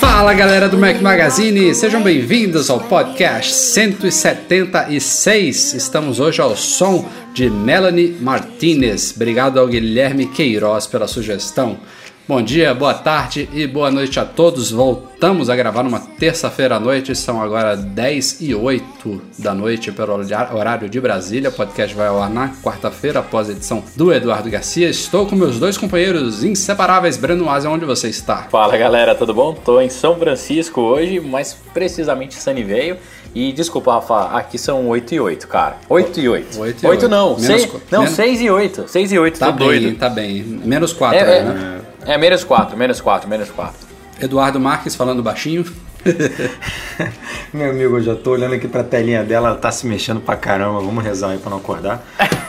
[0.00, 5.74] Fala galera do Mac Magazine, sejam bem-vindos ao podcast 176.
[5.74, 9.12] Estamos hoje ao som de Melanie Martinez.
[9.14, 11.78] Obrigado ao Guilherme Queiroz pela sugestão.
[12.28, 14.70] Bom dia, boa tarde e boa noite a todos.
[14.70, 20.12] Voltamos a gravar numa terça-feira à noite, são agora 10 e 8 da noite pelo
[20.52, 21.48] horário de Brasília.
[21.48, 24.90] O podcast vai ao ar na quarta-feira após a edição do Eduardo Garcia.
[24.90, 27.16] Estou com meus dois companheiros inseparáveis.
[27.16, 28.46] Breno Asa, onde você está?
[28.50, 29.54] Fala galera, tudo bom?
[29.54, 32.96] Tô em São Francisco hoje, mais precisamente Sunnyvale.
[33.34, 35.76] E desculpa, Rafa, aqui são 8 e 8, cara.
[35.88, 36.60] 8 e 8.
[36.60, 37.08] 8 e 8 8.
[37.08, 38.84] não, Menos seis- qu- não menos- 6 e 8.
[38.86, 39.98] 6 e 8, Tá tô bem, doido.
[39.98, 40.42] tá bem.
[40.42, 41.80] Menos 4 É, é, né?
[42.08, 43.74] É, menos 4, menos 4, menos 4.
[44.20, 45.64] Eduardo Marques falando baixinho.
[47.52, 50.36] Meu amigo, eu já tô olhando aqui pra telinha dela, ela tá se mexendo pra
[50.36, 50.80] caramba.
[50.80, 52.02] Vamos rezar aí pra não acordar.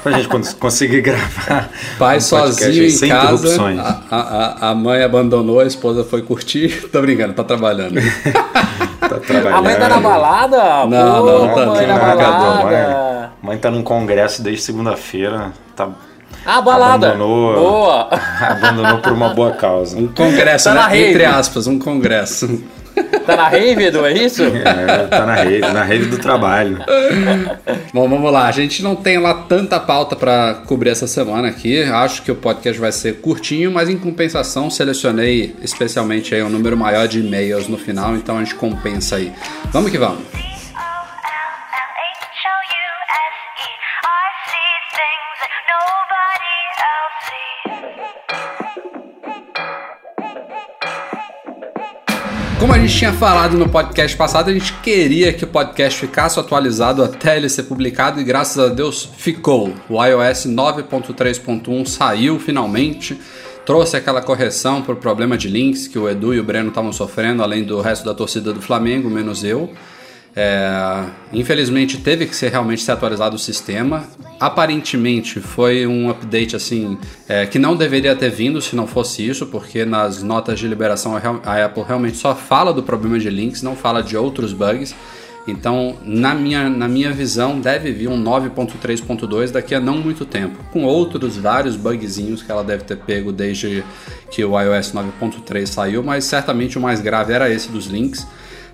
[0.03, 1.69] Pra gente cons- conseguir gravar.
[1.97, 3.33] Pai um sozinho aí em sem casa.
[3.33, 3.79] interrupções.
[3.79, 6.87] A, a, a- mãe abandonou, a esposa foi curtir.
[6.91, 7.99] Tô brincando, tá trabalhando.
[8.99, 9.57] Tá trabalhando.
[9.57, 10.85] A mãe tá na balada?
[10.87, 12.63] Não, Pô, não, tá- mãe tá na na balada.
[12.63, 15.51] Mãe, mãe tá num congresso desde segunda-feira.
[15.75, 15.89] Tá,
[16.45, 17.07] Ah, balada.
[17.09, 17.55] Abandonou.
[17.55, 18.09] Boa.
[18.41, 19.97] abandonou por uma boa causa.
[19.97, 20.93] Um congresso, Tá na né?
[20.93, 21.09] rave.
[21.09, 22.61] Entre aspas, um congresso.
[23.25, 24.43] Tá na rave, Edu, é isso?
[24.43, 26.79] É, tá na rede, na rede do trabalho.
[27.93, 28.45] Bom, vamos lá.
[28.47, 31.81] A gente não tem lá tanta pauta pra cobrir essa semana aqui.
[31.83, 36.75] Acho que o podcast vai ser curtinho, mas em compensação selecionei especialmente aí um número
[36.75, 39.31] maior de e-mails no final, então a gente compensa aí.
[39.71, 40.48] Vamos que vamos.
[52.59, 56.37] Como a gente tinha falado no podcast passado, a gente queria que o podcast ficasse
[56.37, 59.73] atualizado até ele ser publicado e graças a Deus ficou.
[59.87, 63.17] O iOS 9.3.1 saiu finalmente,
[63.65, 67.41] trouxe aquela correção por problema de links que o Edu e o Breno estavam sofrendo,
[67.41, 69.71] além do resto da torcida do Flamengo, menos eu.
[70.35, 74.03] É, infelizmente teve que ser realmente ser atualizado o sistema.
[74.39, 76.97] Aparentemente foi um update assim
[77.27, 81.15] é, que não deveria ter vindo se não fosse isso, porque nas notas de liberação
[81.43, 84.95] a Apple realmente só fala do problema de links, não fala de outros bugs.
[85.47, 90.63] Então, na minha, na minha visão, deve vir um 9.3.2 daqui a não muito tempo,
[90.71, 93.83] com outros vários bugzinhos que ela deve ter pego desde
[94.29, 98.27] que o iOS 9.3 saiu, mas certamente o mais grave era esse dos links.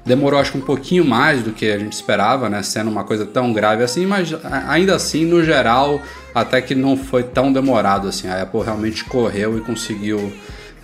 [0.06, 2.62] Demorou acho que um pouquinho mais do que a gente esperava, né?
[2.62, 4.34] Sendo uma coisa tão grave assim, mas
[4.68, 6.00] ainda assim, no geral,
[6.34, 8.28] até que não foi tão demorado assim.
[8.28, 10.32] A Apple realmente correu e conseguiu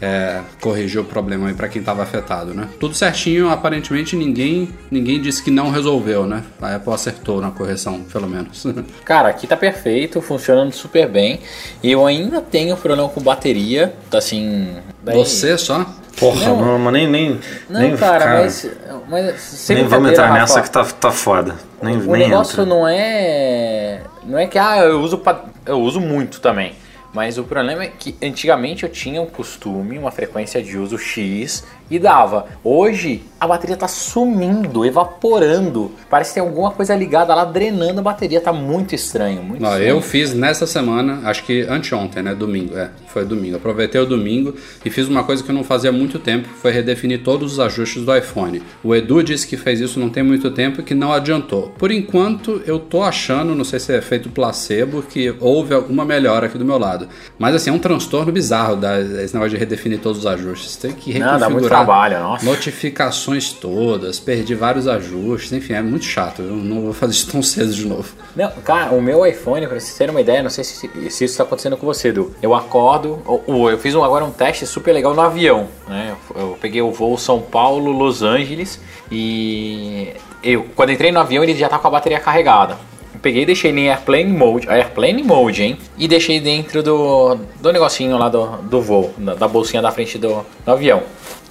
[0.02, 2.68] é, corrigir o problema aí para quem estava afetado, né?
[2.80, 6.42] Tudo certinho, aparentemente ninguém ninguém disse que não resolveu, né?
[6.60, 8.66] A Apple acertou na correção, pelo menos.
[9.06, 11.40] Cara, aqui tá perfeito, funcionando super bem.
[11.84, 14.78] E eu ainda tenho problema com bateria, tá assim...
[15.04, 15.86] daí- Você só?
[16.20, 16.62] Porra, Não.
[16.66, 17.08] não, mas nem.
[17.08, 17.40] nem
[17.70, 18.70] Não, nem, cara, mas...
[19.10, 21.56] mas sem Nem vamos entrar nessa Rafa, que tá, tá foda.
[21.82, 22.66] Nem, O nem negócio entra.
[22.66, 24.02] não é.
[24.24, 26.74] Não é que ah, eu uso pa- eu uso muito também.
[27.14, 31.64] Mas o problema é que antigamente eu tinha um costume, uma frequência de uso X
[31.90, 32.46] e dava.
[32.64, 35.92] Hoje a bateria tá sumindo, evaporando.
[36.10, 38.40] Parece que tem alguma coisa ligada lá drenando a bateria.
[38.40, 39.90] Tá muito estranho, muito Não, estranho.
[39.90, 42.34] eu fiz nessa semana, acho que anteontem, né?
[42.34, 43.58] Domingo, é, foi domingo.
[43.58, 44.56] Aproveitei o domingo
[44.86, 47.60] e fiz uma coisa que eu não fazia há muito tempo, foi redefinir todos os
[47.60, 48.64] ajustes do iPhone.
[48.82, 51.74] O Edu disse que fez isso não tem muito tempo e que não adiantou.
[51.78, 56.46] Por enquanto, eu tô achando, não sei se é efeito placebo, que houve alguma melhora
[56.46, 57.01] aqui do meu lado.
[57.40, 60.76] Mas assim, é um transtorno bizarro da, esse negócio de redefinir todos os ajustes.
[60.76, 62.46] Tem que Não, dá muito reconfigurar trabalho, nossa.
[62.46, 66.42] notificações todas, perdi vários ajustes, enfim, é muito chato.
[66.42, 68.10] Eu não vou fazer isso tão cedo de novo.
[68.36, 71.38] Não, cara, o meu iPhone, pra vocês terem uma ideia, não sei se, se isso
[71.38, 72.34] tá acontecendo com você, Edu.
[72.42, 76.16] Eu acordo, ou- ou eu fiz um- agora um teste super legal no avião, né?
[76.36, 78.80] Eu, eu peguei o voo São Paulo, Los Angeles
[79.12, 80.14] e
[80.44, 82.78] eu, quando entrei no avião ele já tá com a bateria carregada.
[83.22, 85.78] Peguei e deixei em Airplane Mode, Airplane Mode, hein?
[85.98, 90.18] E deixei dentro do, do negocinho lá do, do voo, da, da bolsinha da frente
[90.18, 91.04] do, do avião.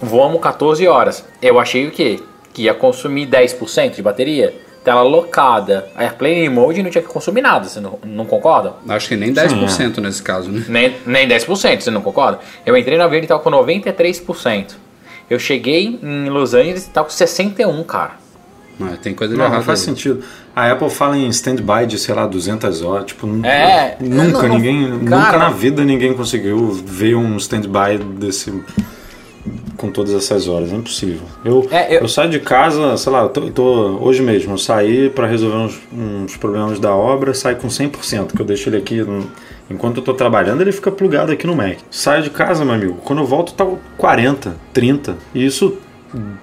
[0.03, 1.25] Voamos 14 horas.
[1.41, 2.19] Eu achei o quê?
[2.53, 4.53] Que ia consumir 10% de bateria.
[4.83, 8.73] Tela locada, Airplane Mode não tinha que consumir nada, você não, não concorda?
[8.89, 10.65] Acho que nem 10% nesse caso, né?
[10.69, 12.41] Nem, nem 10%, você não concorda?
[12.65, 14.73] Eu entrei no avião e tava com 93%.
[15.29, 18.20] Eu cheguei em Los Angeles e tava com 61%, cara.
[18.81, 19.85] Não, tem coisa de Não, errado não faz aí.
[19.85, 20.21] sentido.
[20.57, 23.07] A Apple fala em stand-by de, sei lá, 200 horas.
[23.07, 27.37] Tipo, nunca, É, nunca não, não- ninguém, cara, nunca na vida ninguém conseguiu ver um
[27.37, 28.53] stand-by desse
[29.77, 30.71] com todas essas horas.
[30.73, 31.23] É impossível.
[31.45, 32.09] Eu, É, eu- eu...
[32.09, 35.57] saio de casa, sei lá, eu tô, eu tô- hoje mesmo, eu saí para resolver
[35.57, 39.03] uns, uns problemas da obra, saio com 100%, que eu deixo ele aqui.
[39.71, 41.79] Enquanto eu tô trabalhando, ele fica plugado aqui no Mac.
[41.91, 42.95] Saio de casa, meu amigo.
[43.05, 43.67] Quando eu volto, tá
[43.97, 45.17] 40, 30.
[45.35, 45.79] E isso,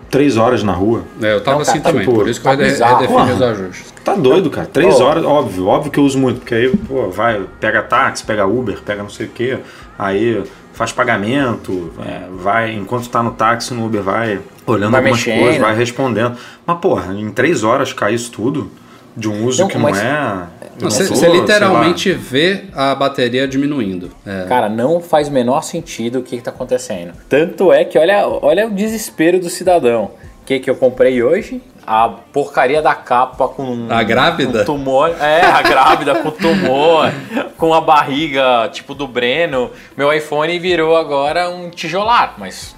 [0.10, 1.04] 3 horas na rua.
[1.22, 3.00] É, eu tava Não, assim cara, também, tipo, por isso que tá eu bizarro.
[3.02, 3.94] redefini os ajustes.
[4.04, 4.68] Tá doido, cara.
[4.68, 5.04] Três Oh.
[5.04, 8.80] horas, óbvio, óbvio que eu uso muito, porque aí, pô, vai, pega táxi, pega Uber,
[8.86, 9.58] pega não sei o quê,
[10.00, 10.44] aí
[10.74, 15.40] faz pagamento, é, vai, enquanto tá no táxi, no Uber, vai olhando Vai algumas mexendo.
[15.42, 16.38] coisas, vai respondendo.
[16.66, 18.70] Mas, porra, em três horas cair isso tudo,
[19.16, 20.44] de um uso Não, que não é.
[20.80, 24.12] Você literalmente vê a bateria diminuindo.
[24.26, 24.46] É.
[24.48, 27.14] Cara, não faz o menor sentido o que, está acontecendo.
[27.28, 30.12] Tanto é que olha, olha o desespero do cidadão.
[30.42, 31.62] O que, que eu comprei hoje?
[31.86, 33.88] A porcaria da capa com.
[33.90, 34.60] A grávida?
[34.60, 35.10] Com tumor.
[35.20, 37.12] É, a grávida com tumor,
[37.58, 39.72] com a barriga tipo do Breno.
[39.96, 42.77] Meu iPhone virou agora um tijolar, mas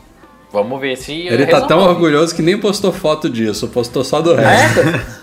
[0.51, 1.27] vamos ver se.
[1.27, 4.79] Ele tá tão orgulhoso que nem postou foto disso, postou só do resto.
[4.81, 5.19] É?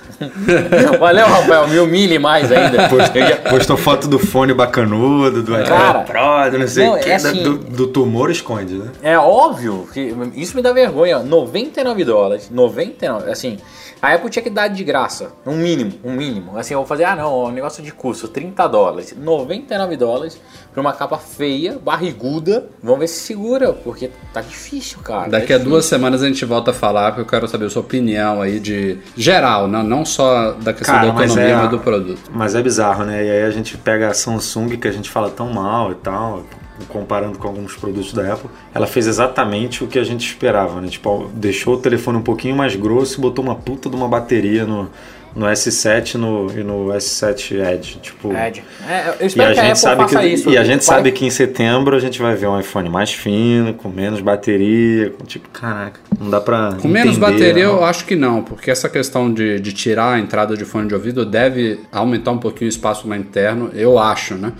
[0.98, 2.88] Valeu, Rafael, me humilhe mais ainda.
[3.50, 7.42] Postou foto do fone bacanudo, do Cara, Pro, do não sei o que, é assim-
[7.42, 8.88] do, do tumor esconde, né?
[9.02, 11.18] É óbvio que isso me dá vergonha.
[11.18, 13.58] 99 dólares, 99, assim,
[14.02, 16.56] a Apple tinha que dar de graça, um mínimo, um mínimo.
[16.58, 20.40] Assim, eu vou fazer, ah não, ó, negócio de custo, 30 dólares, 99 dólares
[20.72, 22.66] pra uma capa feia, barriguda.
[22.82, 25.28] Vamos ver se segura, porque tá difícil, cara.
[25.30, 25.70] Daqui tá a difícil.
[25.70, 28.60] duas semanas a gente volta a falar, porque eu quero saber a sua opinião aí
[28.60, 32.30] de geral, não, não só da questão Cara, da mas autonomia, é- mas do produto.
[32.32, 33.24] Mas é bizarro, né?
[33.24, 36.44] E aí a gente pega a Samsung, que a gente fala tão mal e tal,
[36.88, 38.50] comparando com alguns produtos da Apple.
[38.74, 40.88] Ela fez exatamente o que a gente esperava, né?
[40.88, 44.64] Tipo, deixou o telefone um pouquinho mais grosso e botou uma puta de uma bateria
[44.64, 44.90] no,
[45.36, 47.98] no S7 no, e no S7 Edge.
[48.00, 48.64] Tipo, Ed.
[48.88, 50.50] É, eu e espero a que a gente Apple sabe faça que isso.
[50.50, 53.74] e a gente sabe que em setembro a gente vai ver um iPhone mais fino,
[53.74, 57.74] com menos bateria, com, tipo, caraca, não dá pra Com menos entender, bateria não.
[57.74, 60.94] eu acho que não, porque essa questão de, de tirar a entrada de fone de
[60.94, 64.54] ouvido deve aumentar um pouquinho o espaço lá interno, eu acho, né?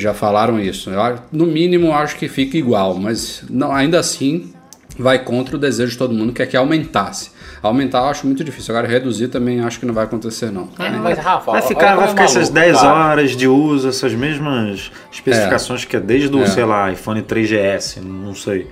[0.00, 0.90] Já falaram isso.
[0.90, 4.52] Eu, no mínimo acho que fica igual, mas não, ainda assim
[4.98, 7.30] vai contra o desejo de todo mundo que é que aumentasse.
[7.62, 10.68] Aumentar eu acho muito difícil, agora reduzir também acho que não vai acontecer não.
[10.78, 12.94] É, mas Rafa, Vai ficar, vai é ficar essas maluco, 10 cara.
[12.94, 16.46] horas de uso, essas mesmas especificações que é desde o, É.
[16.46, 18.68] sei lá, iPhone 3GS, não sei.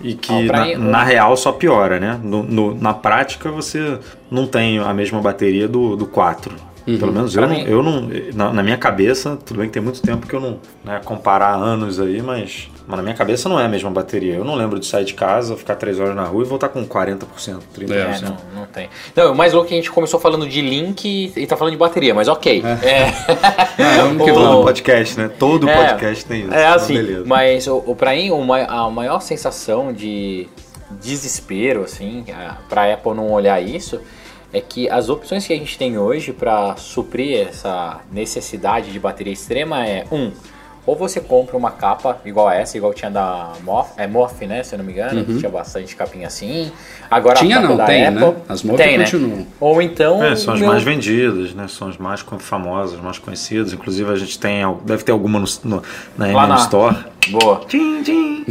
[0.00, 2.18] E que pra na, mim, na real só piora, né?
[2.22, 3.98] No- no- na prática você
[4.30, 6.54] não tem a mesma bateria do, do 4.
[6.84, 8.10] Pelo menos eu não, mim- eu não.
[8.34, 10.58] Na, na minha cabeça, tudo bem que tem muito tempo que eu não.
[10.84, 14.34] Né, comparar anos aí, mas, mas na minha cabeça não é a mesma bateria.
[14.34, 16.84] Eu não lembro de sair de casa, ficar 3 horas na rua e voltar com
[16.86, 17.18] 40%,
[17.74, 17.90] 30%.
[17.90, 18.90] É, É, não, não tem.
[19.16, 21.72] Não, o mais louco é que a gente começou falando de link e, tá falando
[21.72, 22.62] de bateria, mas ok.
[22.82, 23.06] É.
[23.76, 24.64] Ah, vamos que O- Todo vamos.
[24.64, 25.30] podcast, né?
[25.38, 26.52] Todo É, podcast tem isso.
[26.54, 27.24] É Então, assim, beleza.
[27.26, 30.46] mas o, o, pra mim, o a maior sensação de
[31.00, 34.00] desespero, assim, a- pra Apple não olhar isso,
[34.54, 39.32] é que as opções que a gente tem hoje pra suprir essa necessidade de bateria
[39.32, 40.30] extrema é, um,
[40.86, 44.74] ou você compra uma capa igual essa, igual tinha da Morph, é Morph, né, se
[44.74, 46.70] eu não me engano, que tinha bastante capinha assim.
[47.10, 47.46] Agora a Uhum.
[47.48, 48.34] Tinha capa não, da tem, Apple, né?
[48.48, 49.04] As Morph tem, né?
[49.04, 49.46] continuam.
[49.60, 50.22] Ou então...
[50.22, 51.66] É, são as meu- mais vendidas, né?
[51.68, 53.72] São as mais famosas, mais conhecidas.
[53.72, 55.82] Inclusive a gente tem, deve ter alguma no, no-
[56.18, 56.96] na Lá MM na- Store.
[57.30, 57.60] Boa.
[57.66, 58.44] Tchim, tchim.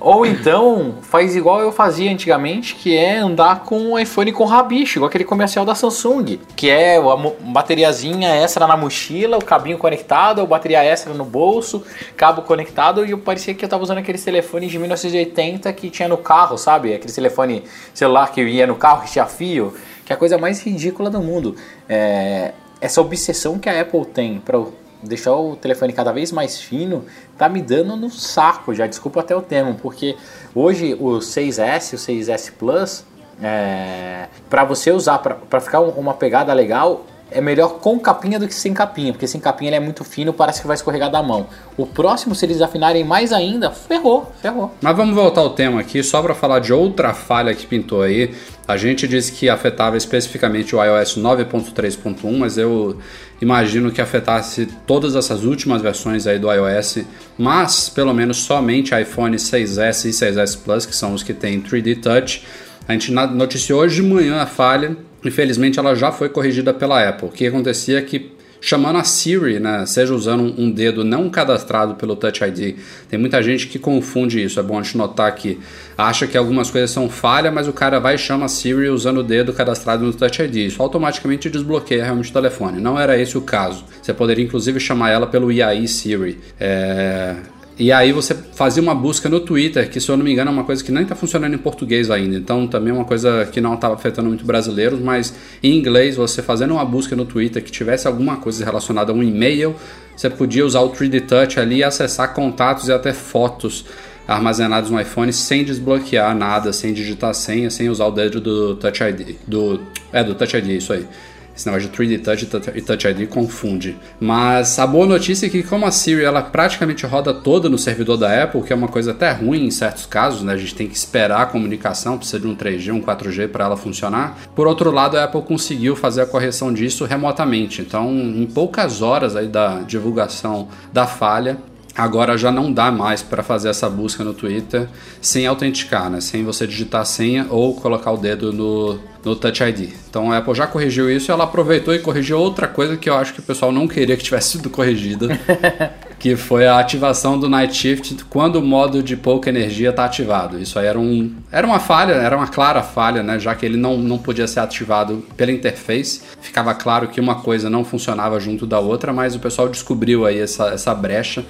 [0.00, 4.44] ou, ou então faz igual eu fazia antigamente, que é andar com o iPhone com
[4.44, 9.78] rabicho, igual aquele comercial da Samsung, que é a bateriazinha extra na mochila, o cabinho
[9.78, 11.84] conectado, a bateria extra no bolso,
[12.16, 16.08] cabo conectado, e eu parecia que eu tava usando aqueles telefones de 1980 que tinha
[16.08, 16.94] no carro, sabe?
[16.94, 20.62] Aquele telefone celular que ia no carro, que tinha fio, que é a coisa mais
[20.62, 21.56] ridícula do mundo.
[21.88, 24.58] É, essa obsessão que a Apple tem para
[25.04, 27.04] deixar o telefone cada vez mais fino,
[27.38, 30.16] tá me dando no saco, já desculpa até o termo, porque
[30.54, 33.04] hoje o 6S, o 6S Plus,
[33.42, 38.46] é, para você usar, para ficar um- uma pegada legal, é melhor com capinha do
[38.46, 41.22] que sem capinha, porque sem capinha ele é muito fino, parece que vai escorregar da
[41.22, 41.46] mão.
[41.76, 44.72] O próximo, se eles afinarem mais ainda, ferrou, ferrou.
[44.80, 48.34] Mas vamos voltar ao tema aqui, só para falar de outra falha que pintou aí.
[48.68, 52.98] A gente disse que afetava especificamente o iOS 9.3.1, mas eu
[53.40, 57.00] imagino que afetasse todas essas últimas versões aí do iOS,
[57.36, 62.00] mas pelo menos somente iPhone 6S e 6S Plus, que são os que têm 3D
[62.00, 62.44] Touch.
[62.86, 67.28] A gente noticiou hoje de manhã a falha, infelizmente ela já foi corrigida pela Apple.
[67.28, 71.96] O que acontecia é que chamando a Siri, né, seja usando um- dedo não cadastrado
[71.96, 72.76] pelo Touch ID.
[73.10, 75.58] Tem muita gente que confunde isso, é bom a gente notar que
[75.98, 79.18] acha que algumas coisas são falha, mas o cara vai e chama a Siri usando
[79.18, 80.56] o dedo cadastrado no Touch ID.
[80.68, 82.80] Isso automaticamente desbloqueia realmente o telefone.
[82.80, 83.84] Não era esse o caso.
[84.00, 86.38] Você poderia inclusive chamar ela pelo IAI Siri.
[86.58, 87.34] É,
[87.76, 90.52] e aí você fazia uma busca no Twitter, que se eu não me engano é
[90.52, 92.36] uma coisa que nem está funcionando em português ainda.
[92.36, 96.40] Então também é uma coisa que não estava afetando muito brasileiros, mas em inglês você
[96.40, 99.74] fazendo uma busca no Twitter que tivesse alguma coisa relacionada a um e-mail,
[100.16, 103.84] você podia usar o 3D Touch ali e acessar contatos e até fotos
[104.26, 109.02] armazenados no iPhone sem desbloquear nada, sem digitar senha, sem usar o dedo do Touch
[109.02, 109.36] ID.
[109.46, 109.80] Do,
[110.12, 111.06] é, do Touch ID, isso aí.
[111.56, 112.44] Esse negócio de 3D Touch
[112.74, 113.96] e Touch- ID confunde.
[114.18, 118.16] Mas a boa notícia é que como a Siri ela praticamente roda toda no servidor
[118.16, 120.52] da Apple, que é uma coisa até ruim em certos casos, né?
[120.52, 123.76] A gente tem que esperar a comunicação, precisa de um 3G, um 4G para ela
[123.76, 124.36] funcionar.
[124.54, 127.80] Por outro lado, a Apple conseguiu fazer a correção disso remotamente.
[127.82, 131.58] Então, em poucas horas aí da divulgação da falha,
[131.96, 134.88] Agora já não dá mais para fazer essa busca no Twitter
[135.20, 136.20] sem autenticar, né?
[136.20, 139.90] Sem você digitar a senha ou colocar o dedo no, no Touch ID.
[140.08, 143.14] Então a Apple já corrigiu isso e ela aproveitou e corrigiu outra coisa que eu
[143.14, 145.28] acho que o pessoal não queria que tivesse sido corrigida,
[146.18, 150.58] que foi a ativação do Night Shift quando o modo de pouca energia está ativado.
[150.58, 153.38] Isso aí era, um, era uma falha, era uma clara falha, né?
[153.38, 156.22] Já que ele não, não podia ser ativado pela interface.
[156.40, 160.38] Ficava claro que uma coisa não funcionava junto da outra, mas o pessoal descobriu aí
[160.38, 161.44] essa, essa brecha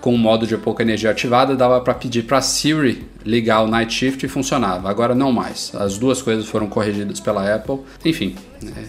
[0.00, 3.92] com o modo de pouca energia ativada, dava para pedir para Siri ligar o Night
[3.92, 4.88] Shift e funcionava.
[4.88, 5.72] Agora não mais.
[5.74, 7.80] As duas coisas foram corrigidas pela Apple.
[8.04, 8.34] Enfim,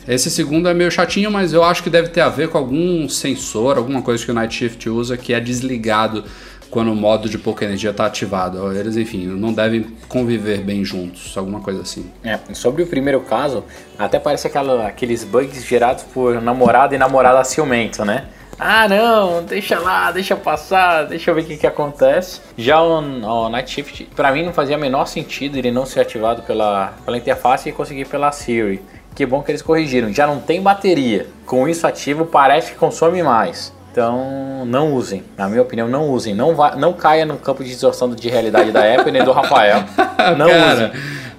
[0.08, 2.58] é, esse segundo é meio chatinho, mas eu acho que deve ter a ver com
[2.58, 6.24] algum sensor, alguma coisa que o Night Shift usa que é desligado
[6.70, 8.72] quando o modo de pouca energia está ativado.
[8.74, 12.10] Eles, enfim, não devem conviver bem juntos, alguma coisa assim.
[12.24, 13.66] É, sobre o primeiro caso,
[14.00, 18.28] até parece aquela, aqueles bugs gerados por namorado e namorada ciumento, né?
[18.64, 22.42] Ah, não, deixa lá, deixa passar, deixa eu ver o que, que acontece.
[22.56, 26.02] Já o, o Night Shift, pra mim não fazia o menor sentido ele não ser
[26.02, 28.80] ativado pela, pela interface e conseguir pela Siri.
[29.16, 30.14] Que bom que eles corrigiram.
[30.14, 31.26] Já não tem bateria.
[31.44, 33.74] Com isso ativo, parece que consome mais.
[33.92, 35.24] Então, não usem.
[35.36, 36.36] Na minha opinião, não usem.
[36.36, 39.84] Não, vá, não caia no campo de distorção de realidade da Apple nem do Rafael.
[40.38, 40.92] Não Cara, usem.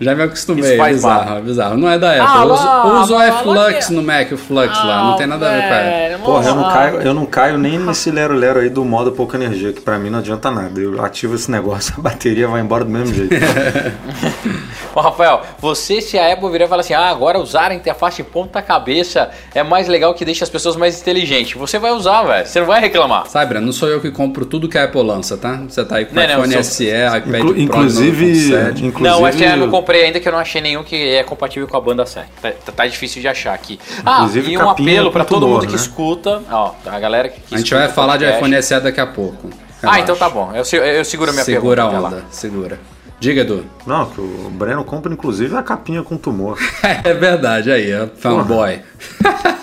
[0.03, 0.77] Já me acostumei.
[0.77, 1.39] Faz bizarro, mal.
[1.39, 1.77] é bizarro.
[1.77, 2.23] Não é da Apple.
[2.27, 5.05] Ah, eu uso, lá, eu uso o iFlux no Mac, o Flux lá.
[5.05, 5.79] Não tem nada a ver com a
[6.15, 6.25] Apple.
[6.25, 9.73] Porra, eu não caio, eu não caio nem nesse lero-lero aí do modo pouca energia,
[9.73, 10.79] que pra mim não adianta nada.
[10.81, 13.35] Eu ativo esse negócio, a bateria vai embora do mesmo jeito.
[14.95, 18.19] Ô, Rafael, você se a Apple virar e falar assim, ah, agora usar a interface
[18.19, 21.55] de ponta cabeça é mais legal que deixa as pessoas mais inteligentes.
[21.59, 22.47] Você vai usar, velho.
[22.47, 23.27] Você não vai reclamar.
[23.27, 25.63] Sabe, não sou eu que compro tudo que a Apple lança, tá?
[25.69, 28.83] Você tá aí com Não, não, iPhone sou- SE, iPad Inclu- Pro inclusive, 9.7.
[28.85, 31.69] inclusive, Não, essa eu não comprei ainda que eu não achei nenhum que é compatível
[31.69, 32.27] com a banda 7.
[32.41, 33.79] Tá, tá- tá difícil de achar aqui.
[34.05, 35.77] Ah, Inclusive, e um apelo pra muito todo mundo que né?
[35.77, 36.43] escuta.
[36.51, 38.49] Ó, a galera que, que A gente escuta vai falar de podcast.
[38.51, 39.51] iPhone SE daqui a pouco.
[39.83, 40.51] Ah, então tá bom.
[40.55, 42.07] Eu, eu seguro a minha Segura a pergunta.
[42.09, 42.33] até onda, lá.
[42.33, 42.81] segura.
[43.21, 43.67] Diga, Edu.
[43.87, 46.59] Não, que o Breno compra inclusive a capinha com tumor.
[47.05, 48.09] É verdade, aí, ó.
[48.17, 48.81] Fanboy.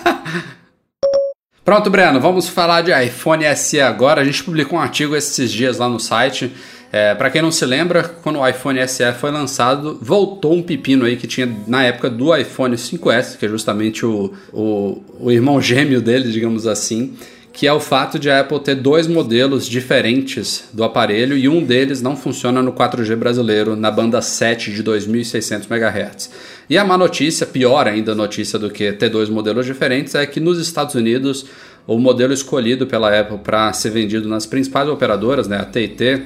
[1.64, 4.22] Pronto, Breno, vamos falar de iPhone SE agora.
[4.22, 6.54] A gente publicou um artigo esses dias lá no site.
[6.92, 11.04] É, para quem não se lembra, quando o iPhone SE foi lançado, voltou um pepino
[11.04, 15.60] aí que tinha na época do iPhone 5S, que é justamente o, o, o irmão
[15.62, 17.14] gêmeo dele, digamos assim,
[17.52, 21.64] que é o fato de a Apple ter dois modelos diferentes do aparelho e um
[21.64, 26.30] deles não funciona no 4G brasileiro na banda 7 de 2600 MHz.
[26.68, 30.40] E a má notícia, pior ainda notícia do que ter dois modelos diferentes, é que
[30.40, 31.46] nos Estados Unidos
[31.86, 36.22] o modelo escolhido pela Apple para ser vendido nas principais operadoras, né, a T&T,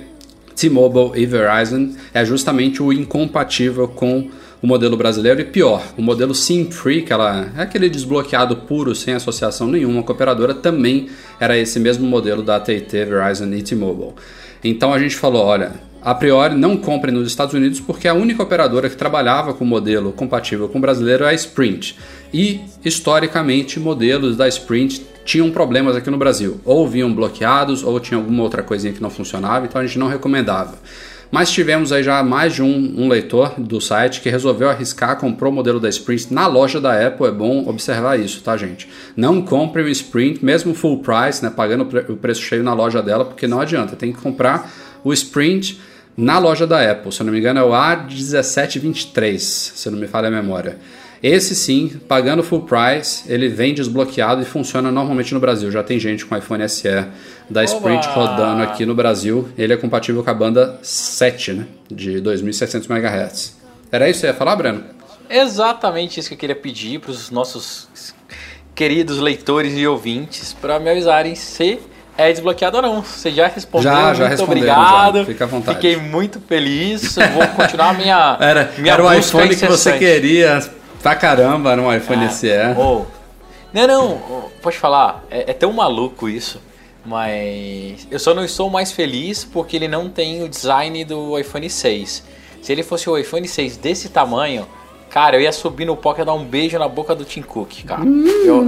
[0.56, 4.28] T-Mobile e Verizon, é justamente o incompatível com
[4.62, 9.12] o modelo brasileiro e pior, o modelo SIM-free, que ela é aquele desbloqueado puro, sem
[9.12, 11.08] associação nenhuma com a operadora, também
[11.38, 14.14] era esse mesmo modelo da AT&T, Verizon e T-Mobile.
[14.62, 18.42] Então a gente falou, olha, a priori não compre nos Estados Unidos porque a única
[18.42, 21.96] operadora que trabalhava com modelo compatível com o brasileiro é a Sprint.
[22.32, 26.61] E, historicamente, modelos da Sprint tinham problemas aqui no Brasil.
[26.64, 30.07] Ou vinham bloqueados, ou tinha alguma outra coisinha que não funcionava, então a gente não
[30.09, 30.75] recomendava.
[31.31, 35.50] Mas tivemos aí já mais de um, um leitor do site que resolveu arriscar, comprou
[35.50, 37.26] o modelo da Sprint na loja da Apple.
[37.26, 38.88] É bom observar isso, tá, gente?
[39.16, 42.73] Não compre o Sprint, mesmo full price, né, pagando o pre- o preço cheio na
[42.73, 43.97] loja dela, porque não adianta.
[43.97, 44.71] Tem que comprar
[45.02, 45.81] o Sprint
[46.16, 47.11] na loja da Apple.
[47.11, 50.78] Se eu não me engano, é o A1723, se não me falha a memória.
[51.25, 55.71] Esse sim, pagando full price, ele vem desbloqueado e funciona normalmente no Brasil.
[55.71, 56.87] Já tem gente com iPhone SE
[57.49, 58.14] da Sprint Oba!
[58.14, 59.49] rodando aqui no Brasil.
[59.57, 61.66] Ele é compatível com a banda 7, né?
[61.90, 63.57] De 2700 MHz.
[63.90, 64.85] Era isso que você ia falar, Breno?
[65.31, 67.88] Exatamente isso que eu queria pedir para os nossos
[68.75, 71.78] queridos leitores e ouvintes para me avisarem se
[72.19, 73.02] é desbloqueado ou não.
[73.02, 75.19] Você já respondeu, Já, já muito obrigado.
[75.21, 75.25] já.
[75.25, 75.76] Fica à vontade.
[75.76, 77.14] Fiquei muito feliz.
[77.14, 80.61] Vou continuar a minha Era, minha era o iPhone que você queria
[81.04, 82.49] pra caramba, era um iPhone SE.
[82.78, 83.02] Oh.
[83.75, 85.23] Não, não, oh, pode falar.
[85.30, 86.58] É, é tão maluco isso.
[87.04, 91.68] Mas eu só não estou mais feliz porque ele não tem o design do iPhone
[91.68, 92.25] 6.
[92.62, 94.66] Se ele fosse o iPhone 6 desse tamanho,
[95.11, 97.84] cara, eu ia subir no palco e dar um beijo na boca do Tim Cook,
[97.84, 98.00] cara.
[98.02, 98.62] Eu-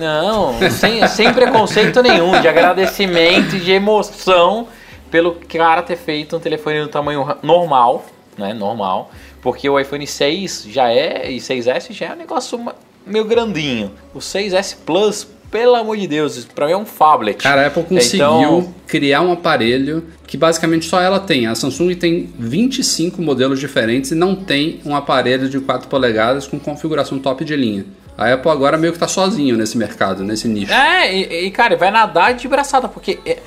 [0.00, 4.66] não, sem, sem preconceito nenhum, de agradecimento e de emoção
[5.08, 8.04] pelo cara ter feito um telefone no tamanho normal,
[8.36, 8.52] né?
[8.52, 9.12] Normal.
[9.46, 12.60] Porque o iPhone 6 já é, e 6S já é um negócio
[13.06, 13.92] meio grandinho.
[14.12, 17.44] O 6S Plus, pelo amor de Deus, pra mim é um phablet.
[17.44, 21.46] Cara, a Apple conseguiu Então, criar um aparelho que basicamente só ela tem.
[21.46, 26.58] A Samsung tem 25 modelos diferentes e não tem um aparelho de 4 polegadas com
[26.58, 27.86] configuração top de linha.
[28.18, 30.72] A Apple agora meio que tá sozinho nesse mercado, nesse nicho.
[30.72, 33.38] É, e, e, cara, vai nadar de braçada, porque é,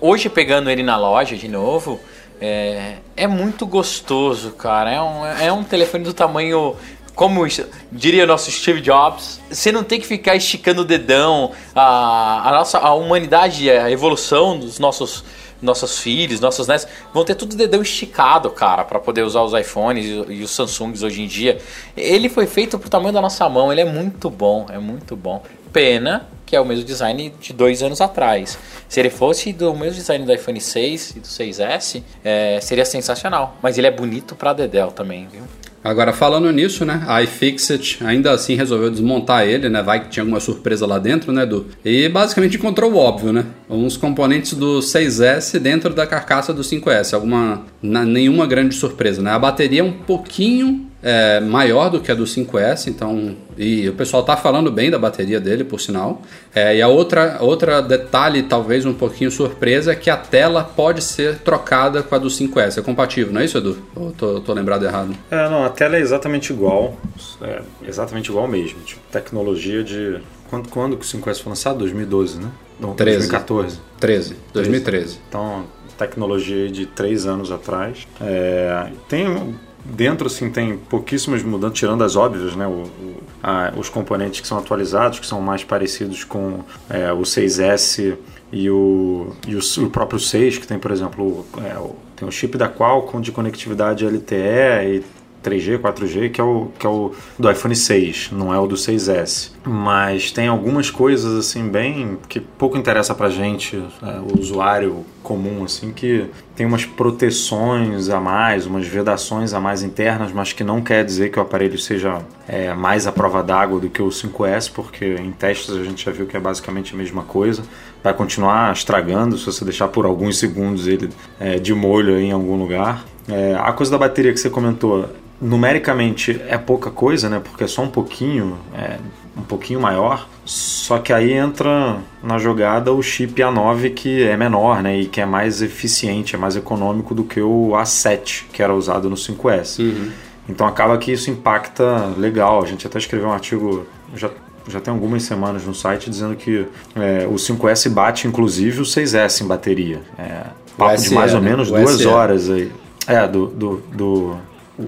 [0.00, 1.98] hoje pegando ele na loja de novo,
[2.40, 4.90] é, é muito gostoso, cara.
[4.90, 6.74] É um, é um telefone do tamanho.
[7.14, 7.46] Como
[7.92, 11.52] diria nosso Steve Jobs, você não tem que ficar esticando o dedão.
[11.74, 15.22] A, a nossa a humanidade, a evolução dos nossos
[15.60, 20.06] nossos filhos, nossos netos, vão ter tudo dedão esticado, cara, para poder usar os iPhones
[20.28, 21.58] e os Samsungs hoje em dia.
[21.94, 25.42] Ele foi feito pro tamanho da nossa mão, ele é muito bom, é muito bom.
[25.70, 28.58] Pena que é o mesmo design de dois anos atrás.
[28.88, 33.56] Se ele fosse do mesmo design do iPhone 6 e do 6S, é, seria sensacional.
[33.62, 35.42] Mas ele é bonito pra Dedel também, viu?
[35.82, 37.04] Agora, falando nisso, né?
[37.06, 39.80] A iFixit ainda assim resolveu desmontar ele, né?
[39.80, 41.68] Vai que tinha alguma surpresa lá dentro, né, Edu?
[41.84, 43.46] E basicamente encontrou o óbvio, né?
[43.68, 47.14] Uns componentes do 6S dentro da carcaça do 5S.
[47.14, 47.64] Alguma.
[47.80, 49.30] nenhuma grande surpresa, né?
[49.30, 53.36] A bateria é um pouquinho é, maior do que a do 5S, então.
[53.56, 56.22] E o pessoal tá falando bem da bateria dele, por sinal.
[56.54, 61.02] É, e a outra, outra detalhe, talvez um pouquinho surpresa, é que a tela pode
[61.02, 62.78] ser trocada com a do 5S.
[62.78, 63.78] É compatível, não é isso, Edu?
[63.96, 65.14] Ou tô, tô lembrado errado?
[65.30, 66.96] É, não, a tela é exatamente igual.
[67.42, 68.80] É exatamente igual mesmo.
[68.80, 70.18] Tipo, tecnologia de.
[70.48, 71.78] Quando, quando que o 5S foi lançado?
[71.78, 72.50] 2012, né?
[72.78, 73.28] Não, 13.
[73.28, 73.80] 2014.
[74.00, 75.18] 13, 2013.
[75.28, 75.64] Então,
[75.96, 78.08] tecnologia de três anos atrás.
[78.20, 82.66] É, tem dentro assim tem pouquíssimas mudanças, tirando as óbvias, né?
[82.66, 87.22] O, o- a- os componentes que são atualizados, que são mais parecidos com é, o
[87.22, 88.16] 6S
[88.52, 92.28] e o, e o, o próprio 6, que tem, por exemplo, o- é, o- tem
[92.28, 95.02] o chip da Qualcomm de conectividade LTE e
[95.42, 98.76] 3G, 4G, que é o que é o do iPhone 6, não é o do
[98.76, 99.52] 6S.
[99.64, 105.64] Mas tem algumas coisas assim bem que pouco interessa pra gente, é, o usuário comum
[105.64, 106.26] assim, que
[106.56, 111.30] tem umas proteções a mais, umas vedações a mais internas, mas que não quer dizer
[111.30, 115.30] que o aparelho seja é, mais à prova d'água do que o 5S, porque em
[115.30, 117.62] testes a gente já viu que é basicamente a mesma coisa.
[118.02, 122.56] Vai continuar estragando se você deixar por alguns segundos ele é, de molho em algum
[122.56, 123.04] lugar.
[123.28, 125.08] É, a coisa da bateria que você comentou,
[125.40, 127.40] numericamente é pouca coisa, né?
[127.42, 128.98] Porque é só um pouquinho, é,
[129.36, 130.28] um pouquinho maior.
[130.44, 135.00] Só que aí entra na jogada o chip A9 que é menor, né?
[135.00, 139.08] E que é mais eficiente, é mais econômico do que o A7 que era usado
[139.08, 140.10] no 5S.
[140.48, 142.62] Então acaba que isso impacta legal.
[142.62, 144.30] A gente até escreveu um artigo já
[144.68, 149.40] já tem algumas semanas no site dizendo que é, o 5S bate inclusive o 6S
[149.40, 150.00] em bateria.
[150.18, 150.42] É,
[150.76, 151.50] papo SE, de mais ou né?
[151.50, 152.06] menos O duas SE.
[152.06, 152.70] horas aí.
[153.06, 154.36] É, do, do, do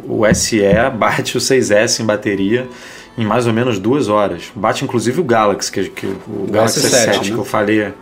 [0.06, 0.60] o SE
[0.96, 2.68] bate o 6S em bateria
[3.16, 4.50] em mais ou menos duas horas.
[4.54, 7.24] Bate inclusive o Galaxy, que, que o, Galaxy S7, S7 né?
[7.24, 7.92] que eu falei.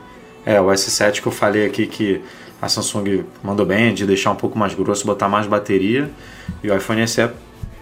[0.46, 2.22] É, o S7 que eu falei aqui que
[2.62, 6.10] a Samsung mandou bem de deixar um pouco mais grosso, botar mais bateria.
[6.62, 7.28] E o iPhone SE,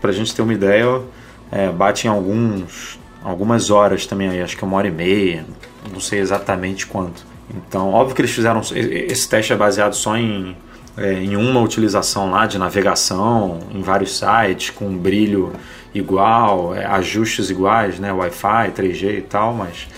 [0.01, 1.03] pra gente ter uma ideia,
[1.51, 5.44] é, bate em alguns, algumas horas também aí, acho que uma hora e meia,
[5.92, 7.27] não sei exatamente quanto.
[7.55, 8.61] Então, óbvio que eles fizeram.
[8.61, 10.57] Esse teste é baseado só em,
[10.99, 15.53] é, em uma utilização lá de navegação, em vários sites, com um brilho
[15.95, 18.13] igual, é, ajustes iguais, né?
[18.13, 19.89] Wi-Fi, 3G e tal, mas,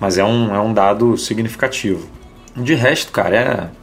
[0.00, 2.08] mas é, um, é um dado significativo.
[2.56, 3.36] De resto, cara,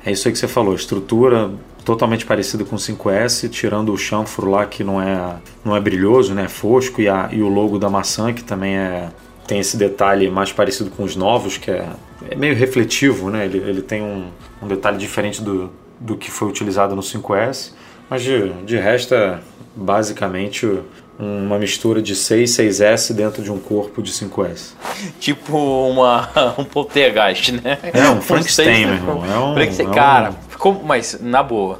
[0.03, 0.73] é, é isso aí que você falou.
[0.73, 1.51] Estrutura
[1.85, 6.33] totalmente parecido com o 5S, tirando o chanfro lá que não é, não é brilhoso,
[6.33, 6.47] né?
[6.47, 9.09] Fosco e, a, e o logo da maçã que também é
[9.45, 11.85] tem esse detalhe mais parecido com os novos, que é,
[12.29, 13.45] é meio refletivo, né?
[13.45, 14.29] Ele, ele tem um,
[14.61, 15.69] um detalhe diferente do,
[16.03, 17.71] do que foi utilizado no 5S,
[18.09, 19.39] mas de, de resto é
[19.75, 20.79] basicamente
[21.17, 24.73] uma mistura de 6 e 6S dentro de um corpo de 5S.
[25.19, 25.57] Tipo
[25.89, 27.77] uma, um poltergeist, né?
[27.93, 29.23] É, um Frankenstein, meu irmão.
[29.25, 29.85] É um- Frankenstein.
[29.87, 31.79] é um- Cara, ficou, mas na boa.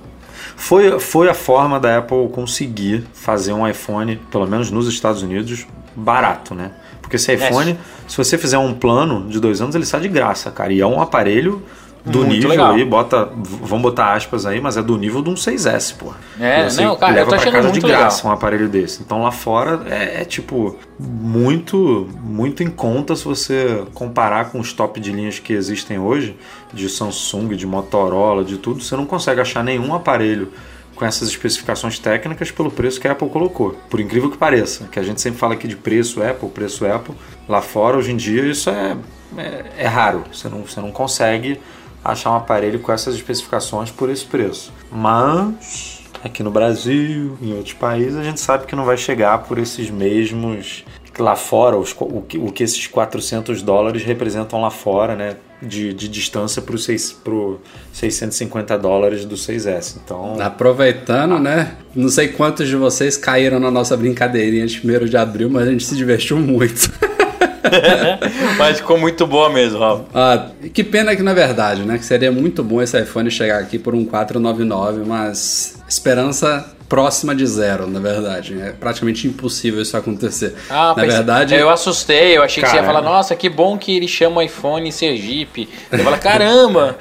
[0.56, 5.66] Foi, foi a forma da Apple conseguir fazer um iPhone, pelo menos nos Estados Unidos,
[5.96, 6.72] barato, né?
[7.02, 10.50] Porque esse iPhone, se você fizer um plano de dois anos, ele sai de graça,
[10.52, 10.72] cara.
[10.72, 11.62] E é um aparelho
[12.06, 12.74] do Muito nível legal.
[12.74, 16.14] aí, bota, vamos botar aspas aí, mas é do nível de um 6S, pô.
[16.38, 18.32] É, você não, cara, eu leva tô pra casa de graça legal.
[18.32, 19.02] um aparelho desse.
[19.02, 24.74] Então lá fora é, é, tipo muito muito em conta se você comparar com os
[24.74, 26.36] top de linhas que existem hoje,
[26.74, 30.52] de Samsung, de Motorola, de tudo, você não consegue achar nenhum aparelho
[30.96, 33.78] com essas especificações técnicas pelo preço que a Apple colocou.
[33.90, 37.16] Por incrível que pareça, que a gente sempre fala aqui de preço Apple, preço Apple,
[37.48, 38.98] lá fora hoje em dia isso é,
[39.38, 40.26] é, é raro.
[40.32, 41.60] Você não, você não consegue
[42.04, 44.74] achar um aparelho com essas especificações por esse preço.
[44.92, 49.58] Mas aqui no Brasil, em outros países, a gente sabe que não vai chegar por
[49.58, 50.86] esses mesmos
[51.20, 55.36] lá fora, os, o, que, o que esses 400 dólares representam lá fora, né?
[55.62, 59.98] De, de distância para os 650 dólares do 6S.
[60.04, 61.78] Então, Aproveitando, né?
[61.96, 65.72] Não sei quantos de vocês caíram na nossa brincadeirinha de 1 de abril, mas a
[65.72, 66.92] gente se divertiu muito.
[68.58, 70.06] Mas ficou muito boa mesmo, Rafa.
[70.14, 71.98] Ah, que pena que na verdade, né?
[71.98, 77.46] Que seria muito bom esse iPhone chegar aqui por um 499, mas esperança próxima de
[77.48, 78.62] zero, na verdade.
[78.62, 80.54] É praticamente impossível isso acontecer.
[80.70, 83.96] Ah, na verdade, Eu assustei, eu achei que você ia falar, nossa, que bom que
[83.96, 85.68] ele chama iPhone Sergipe.
[85.92, 86.96] Eu falo, caramba!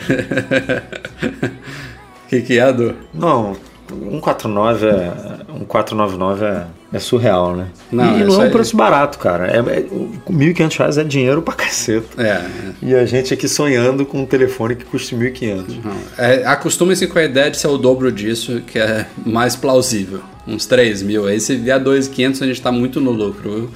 [2.25, 2.97] o que, que é, Adu?
[3.13, 3.57] não,
[3.93, 5.13] um 49 é,
[5.55, 7.69] um 499 é, é surreal, né?
[7.91, 9.47] Não, e não é um preço barato, cara.
[9.47, 9.83] É, é,
[10.31, 12.23] 1.500 reais é dinheiro pra caceta.
[12.23, 12.47] É, é.
[12.83, 15.65] E a gente aqui sonhando com um telefone que custe 1.500.
[15.83, 20.21] Não, é, Acostumem-se com a ideia de ser o dobro disso, que é mais plausível.
[20.47, 21.27] Uns 3 mil.
[21.27, 23.71] Aí se vier 2,500 a gente tá muito no lucro, viu?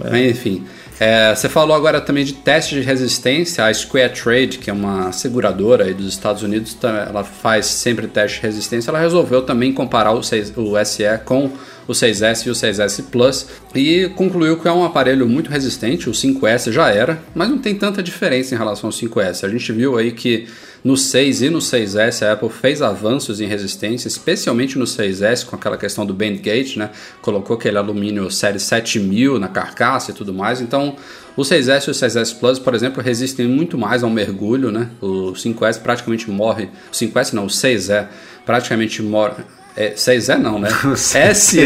[0.00, 0.64] Mas, enfim.
[0.98, 3.64] É, você falou agora também de teste de resistência.
[3.64, 8.06] A Square Trade, que é uma seguradora aí dos Estados Unidos, tá- ela faz sempre
[8.06, 8.90] teste de resistência.
[8.90, 11.50] Ela resolveu também comparar o, 6 o SE com
[11.86, 16.08] o 6S e o 6S Plus e concluiu que é um aparelho muito resistente.
[16.08, 19.44] O 5S já era, mas não tem tanta diferença em relação ao 5S.
[19.44, 20.46] A gente viu aí que
[20.82, 25.56] no 6 e no 6S a Apple fez avanços em resistência, especialmente no 6S com
[25.56, 26.90] aquela questão do band gauge, né?
[27.22, 30.60] Colocou aquele alumínio série 7000 na carcaça e tudo mais.
[30.60, 30.94] Então,
[31.36, 34.90] o 6S e o 6S Plus, por exemplo, resistem muito mais ao mergulho, né?
[35.00, 38.06] O 5S praticamente morre, o 5S não, o 6E
[38.44, 39.42] praticamente morre
[39.76, 40.68] é, 6E não, né?
[41.34, 41.60] SE.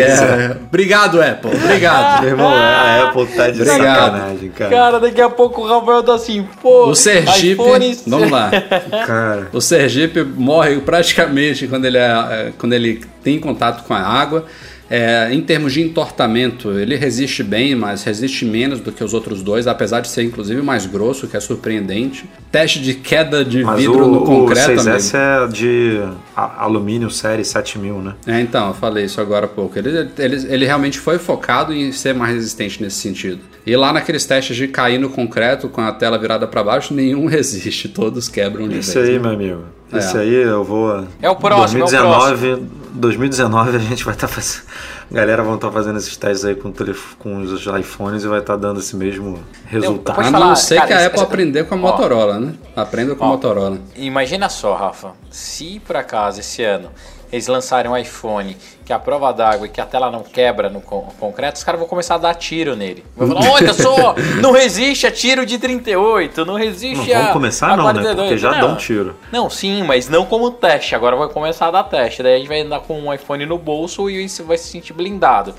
[0.67, 1.51] Obrigado, Apple.
[1.55, 2.21] Obrigado.
[2.25, 4.13] Meu irmão, a Apple tá de Obrigado.
[4.17, 4.71] sacanagem, cara.
[4.71, 6.87] Cara, daqui a pouco o Rafael tá assim, pô.
[6.89, 8.51] O Sergipe, iPhone- vamos lá.
[9.07, 14.01] Cara, O Sergipe morre praticamente quando ele, é, é, quando ele tem contato com a
[14.01, 14.47] água.
[14.91, 19.43] É, em termos de entortamento, ele resiste bem, mas resiste menos do que os outros
[19.43, 22.25] dois, apesar de ser inclusive mais grosso, que é surpreendente.
[22.51, 25.51] Teste de queda de mas vidro o, no concreto, o 6S amigo.
[25.51, 26.01] é de
[26.35, 28.15] alumínio série 7000, né?
[28.27, 29.79] É, então, eu falei isso agora há pouco.
[29.79, 33.41] Ele, ele, ele realmente foi focado em ser mais resistente nesse sentido.
[33.69, 37.27] E lá naqueles testes de cair no concreto com a tela virada para baixo, nenhum
[37.29, 38.97] resiste, todos quebram de vez.
[38.97, 39.19] aí, né?
[39.19, 39.65] meu amigo.
[39.93, 39.99] É.
[39.99, 41.07] Esse aí eu vou.
[41.21, 44.63] É o próximo, é o 2019, 2019 a gente vai estar fazendo.
[45.11, 47.15] A galera vão estar fazendo esses testes aí com, telef...
[47.19, 50.17] com os iPhones e vai estar dando esse mesmo resultado.
[50.17, 51.81] Pode A falar, não ser que a Apple aprender com a Ó.
[51.81, 52.55] Motorola, né?
[52.75, 53.31] Aprenda com a Ó.
[53.33, 53.79] Motorola.
[53.97, 56.89] Imagina só, Rafa, se por acaso esse ano
[57.31, 60.81] eles lançarem um iPhone que a prova d'água e que a tela não quebra no
[60.81, 63.05] con- concreto, os caras vão começar a dar tiro nele.
[63.15, 67.19] Vão falar, olha só, não resiste a tiro de 38, não resiste Não, a.
[67.19, 67.93] vamos começar a não, né?
[67.93, 68.17] 42.
[68.29, 68.61] Porque já Não.
[68.61, 69.17] dão tiro.
[69.31, 70.95] Não, sim, mas não como teste.
[70.95, 72.23] Agora vai começar a dar teste.
[72.23, 75.55] Daí a gente vai andar com um iPhone no bolso e vai se sentir blindado.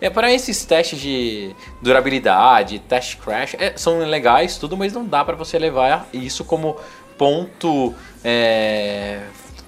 [0.00, 5.24] É para esses testes de durabilidade, teste crash, é, são legais tudo, mas não dá
[5.24, 6.76] para você levar isso como
[7.16, 9.20] ponto é,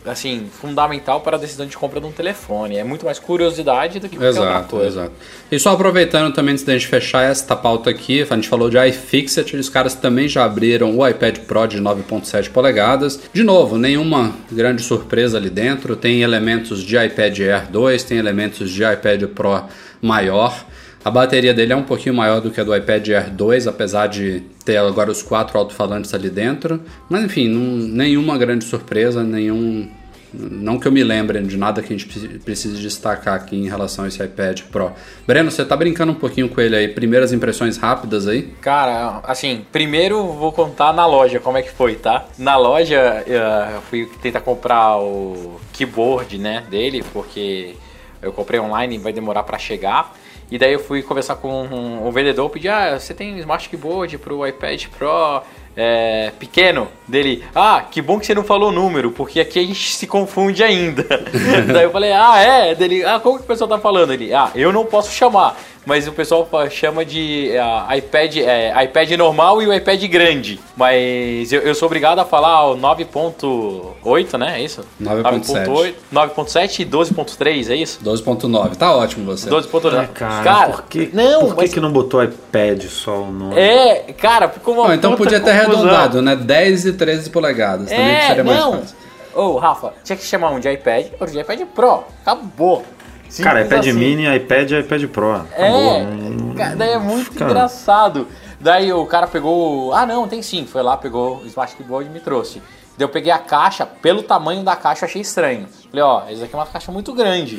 [0.05, 2.77] assim fundamental para a decisão de compra de um telefone.
[2.77, 4.87] É muito mais curiosidade do que qualquer outra Exato, coisa.
[4.87, 5.13] exato.
[5.51, 8.77] E só aproveitando também antes da gente fechar esta pauta aqui, a gente falou de
[8.89, 13.21] iFixit, os caras também já abriram o iPad Pro de 9.7 polegadas.
[13.33, 18.71] De novo, nenhuma grande surpresa ali dentro, tem elementos de iPad Air 2, tem elementos
[18.71, 19.65] de iPad Pro
[20.03, 20.65] maior.
[21.05, 24.07] A bateria dele é um pouquinho maior do que a do iPad Air 2, apesar
[24.07, 26.81] de ter agora os quatro alto-falantes ali dentro.
[27.11, 29.89] Mas enfim, não- nenhuma grande surpresa, nenhum
[30.37, 33.69] Não que eu me lembre de nada que a gente pre- precise destacar aqui em
[33.69, 34.91] relação a esse iPad Pro.
[35.25, 36.89] Breno, você tá brincando um pouquinho com ele aí.
[36.89, 38.43] Primeiras impressões rápidas aí?
[38.61, 42.25] Cara, assim, primeiro vou contar na loja como é que foi, tá?
[42.37, 42.97] Na loja
[43.29, 47.77] eh, eu fui tentar comprar o keyboard, né, dele, porque
[48.21, 50.17] eu comprei online e vai demorar pra chegar.
[50.51, 54.47] E daí eu fui conversar com o vendedor, pedi, ah, você tem Smart Keyboard pro
[54.47, 55.43] iPad Pro
[55.77, 56.89] é, pequeno?
[57.07, 60.63] Dele, ah, que bom que você não falou número, porque aqui a gente se confunde
[60.63, 61.03] ainda.
[61.73, 62.75] daí eu falei, ah, é?
[62.75, 64.13] Dele, ah, como que o pessoal tá falando?
[64.13, 69.11] Ele, ah, eu não posso chamar, mas o pessoal chama de ah, iPad, é, iPad
[69.13, 70.59] normal e o iPad grande.
[70.77, 74.61] Mas eu, eu sou obrigado a falar o 9.8, né?
[74.61, 74.83] É isso?
[75.03, 75.95] 9.7.
[76.13, 78.01] 9.7 e 12.3, é isso?
[78.03, 78.77] 12.9.
[78.77, 79.49] Tá ótimo você.
[79.49, 80.09] 12.9.
[80.21, 83.59] Ah, cara, por que, não, por que, mas que não botou iPad só o nome?
[83.59, 86.37] é, cara, ficou uma Bom, então podia ter arredondado, né?
[86.37, 87.89] 10 e 13 polegadas.
[87.89, 88.73] Também É, seria mais não.
[88.81, 88.97] fácil.
[89.35, 92.05] Ô, Rafa, tinha que chamar um de iPad, outro de iPad Pro.
[92.25, 92.85] Acabou.
[93.35, 93.93] Simples Cara, iPad assim.
[93.93, 95.33] mini, iPad e iPad Pro.
[95.35, 95.57] Acabou.
[95.67, 98.29] É, Não- cara, daí é muito engraçado.
[98.61, 99.93] Daí o cara pegou.
[99.93, 100.65] Ah, não, tem sim.
[100.67, 102.63] Foi lá, pegou o Smart Keyboard e me trouxe.
[102.97, 105.67] Daí eu peguei a caixa, pelo tamanho da caixa, eu achei estranho.
[105.91, 107.57] Falei, ó, isso aqui é uma caixa muito grande.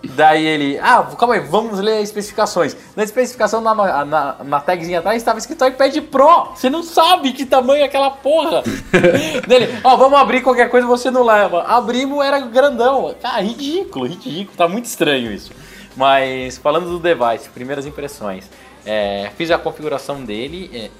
[0.16, 2.74] Daí ele, ah, calma aí, vamos ler as especificações.
[2.96, 6.52] Na especificação, na, na, na tagzinha atrás, estava escrito iPad Pro.
[6.54, 8.62] Você não sabe que tamanho é aquela porra.
[9.46, 11.62] Dele, ó, vamos abrir qualquer coisa você não leva.
[11.62, 13.14] Abrimos, era grandão.
[13.20, 14.56] Cara, ridículo, ridículo.
[14.56, 15.52] Tá muito estranho isso.
[15.94, 18.48] Mas falando do device, primeiras impressões.
[18.84, 20.70] É, fiz a configuração dele.
[20.72, 20.90] é,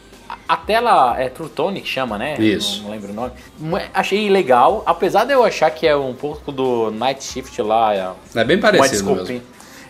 [0.48, 2.36] a- tela é True Tone que chama, né?
[2.38, 2.82] Isso.
[2.82, 3.32] Não, lembro o nome.
[3.94, 7.94] Achei legal, apesar de eu achar que é um pouco do Night Shift lá.
[7.94, 9.42] É, É bem parecido mesmo.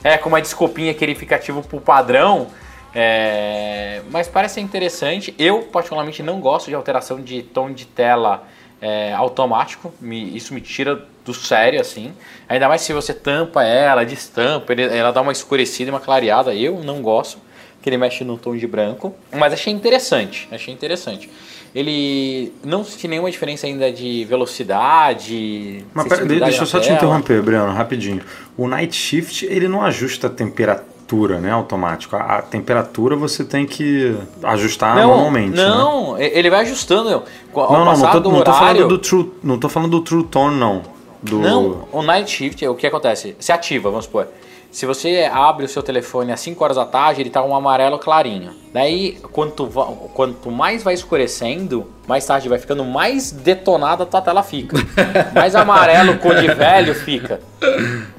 [0.03, 2.49] É, com uma desculpinha que ele fica ativo pro padrão.
[2.95, 5.35] é, mas parece ser interessante.
[5.39, 8.45] Eu, particularmente, não gosto de alteração de tom de tela
[8.83, 9.93] é, automático.
[10.01, 12.13] Me- isso me tira do sério, assim.
[12.49, 16.55] Ainda mais se você tampa ela, destampa, ele- ela dá uma escurecida e uma clareada.
[16.55, 17.39] Eu não gosto,
[17.83, 19.15] que ele mexe no tom de branco.
[19.33, 21.31] Mas achei interessante, achei interessante.
[21.75, 25.85] Ele não senti nenhuma diferença ainda de velocidade.
[25.95, 26.97] Mas pera, deixa eu só te tela.
[26.97, 28.21] interromper, Breno, rapidinho.
[28.57, 32.17] O Night Shift, ele não ajusta a temperatura, né, automático.
[32.17, 35.65] A, a temperatura você tem que ajustar manualmente, né?
[35.65, 37.09] Não, e- ele vai ajustando.
[37.55, 40.25] Ao Não, não, não tô, não tô falando do True, não tô falando do True
[40.25, 40.83] Tone, não.
[41.23, 41.39] Do...
[41.39, 43.37] Não, o Night Shift, o que acontece?
[43.39, 44.27] Se ativa, vamos supor.
[44.71, 47.99] Se você abre o seu telefone às 5 horas da tarde, ele tá um amarelo
[47.99, 48.53] clarinho.
[48.73, 49.67] Daí, quanto,
[50.15, 54.77] quanto mais vai escurecendo, mais tarde vai ficando, mais detonada a tua tela fica.
[55.35, 57.41] mais amarelo, cor de velho fica.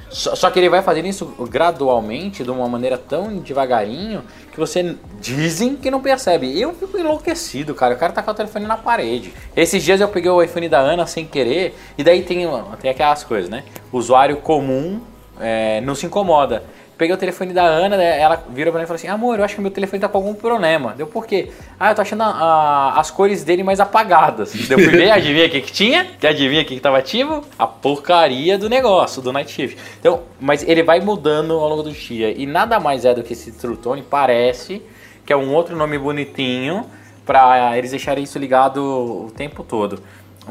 [0.10, 4.98] Só, só que ele vai fazendo isso gradualmente, de uma maneira tão devagarinho, que você
[5.22, 6.60] dizem que não percebe.
[6.60, 7.96] Eu fico enlouquecido, cara.
[7.96, 9.34] O cara tá com o telefone na parede.
[9.56, 12.46] Esses dias eu peguei o iPhone da Ana sem querer, e daí tem,
[12.82, 13.64] tem aquelas coisas, né?
[13.90, 15.00] Usuário comum
[15.42, 16.64] é, não se incomoda.
[16.98, 19.44] Peguei o telefone da Ana, né, ela virou pra mim e falou assim: Amor, eu
[19.44, 20.94] acho que meu telefone tá com algum problema.
[20.96, 21.50] Deu por quê?
[21.80, 24.54] Ah, eu tô achando a- a- as cores dele mais apagadas.
[24.54, 26.06] Deu fui ver, adivinha o que, que tinha?
[26.24, 27.44] Adivinha o que, que tava ativo?
[27.58, 29.78] A porcaria do negócio, do Night Shift.
[30.00, 32.30] Então, mas ele vai mudando ao longo do dia.
[32.32, 34.80] E nada mais é do que esse True Tone, parece
[35.26, 36.86] que é um outro nome bonitinho
[37.26, 38.78] pra eles deixarem isso ligado
[39.28, 40.00] o tempo todo.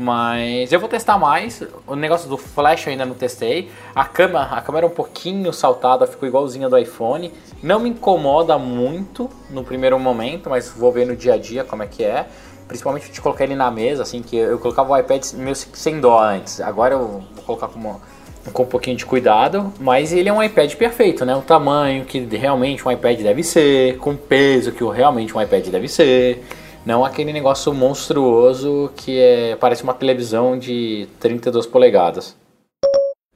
[0.03, 1.63] Mas eu vou testar mais.
[1.87, 3.71] O negócio do flash eu ainda não testei.
[3.95, 7.31] A câmera, a câmera é um pouquinho saltada, ficou igualzinha do iPhone.
[7.63, 11.83] Não me incomoda muito no primeiro momento, mas vou ver no dia a dia como
[11.83, 12.27] é que é.
[12.67, 16.19] Principalmente de colocar ele na mesa, assim, que eu colocava o iPad meu sem dó
[16.19, 16.63] antes.
[16.63, 18.01] Agora eu vou colocar com, uma-
[18.55, 21.37] com um pouquinho de cuidado, mas ele é um iPad perfeito, né?
[21.37, 25.67] O tamanho que realmente um iPad deve ser, com o peso que realmente um iPad
[25.67, 26.43] deve ser.
[26.85, 32.35] Não aquele negócio monstruoso que é, parece uma televisão de 32 polegadas.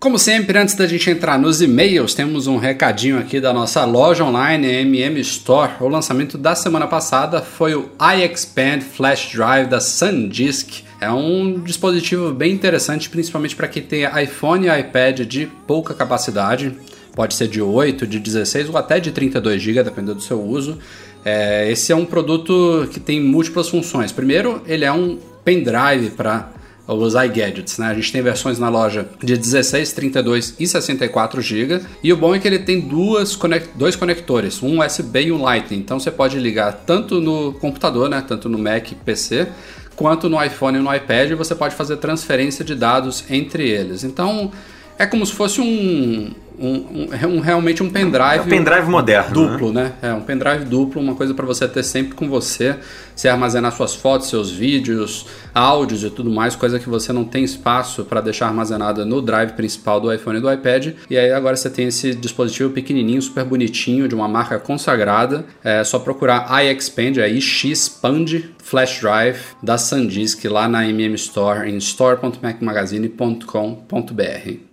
[0.01, 4.23] Como sempre, antes da gente entrar nos e-mails, temos um recadinho aqui da nossa loja
[4.23, 5.73] online MM Store.
[5.81, 7.89] O lançamento da semana passada foi o
[8.23, 10.85] iXpand Flash Drive da SanDisk.
[11.01, 16.77] É um dispositivo bem interessante, principalmente para quem tem iPhone e iPad de pouca capacidade.
[17.15, 20.79] Pode ser de 8, de 16 ou até de 32 GB, dependendo do seu uso.
[21.25, 24.13] É, esse é um produto que tem múltiplas funções.
[24.13, 26.51] Primeiro, ele é um pendrive para
[26.87, 27.87] os iGadgets, né?
[27.87, 31.81] A gente tem versões na loja de 16, 32 e 64 GB.
[32.03, 35.41] E o bom é que ele tem duas conec- dois conectores, um USB e um
[35.41, 35.79] Lightning.
[35.79, 38.23] Então você pode ligar tanto no computador, né?
[38.27, 39.49] Tanto no Mac PC,
[39.97, 41.31] quanto no iPhone e no iPad.
[41.31, 44.05] E você pode fazer transferência de dados entre eles.
[44.05, 44.53] Então
[44.99, 48.39] é como se fosse um, um, um- um- realmente um pendrive.
[48.39, 49.93] É um pendrive moderno, Duplo, né?
[50.01, 52.77] É um pendrive duplo, uma coisa para você ter sempre com você.
[53.17, 57.45] Você armazenar suas fotos, seus vídeos, áudios e tudo mais, coisa que você não tem
[57.45, 60.89] espaço para deixar armazenada no drive principal do iPhone e do iPad.
[61.09, 65.45] E aí agora você tem esse dispositivo pequenininho, super bonitinho, de uma marca consagrada.
[65.63, 71.77] É só procurar iXpand, é iXpand Flash Drive da SanDisk lá na MM Store em
[71.77, 74.64] store.macmagazine.com.br.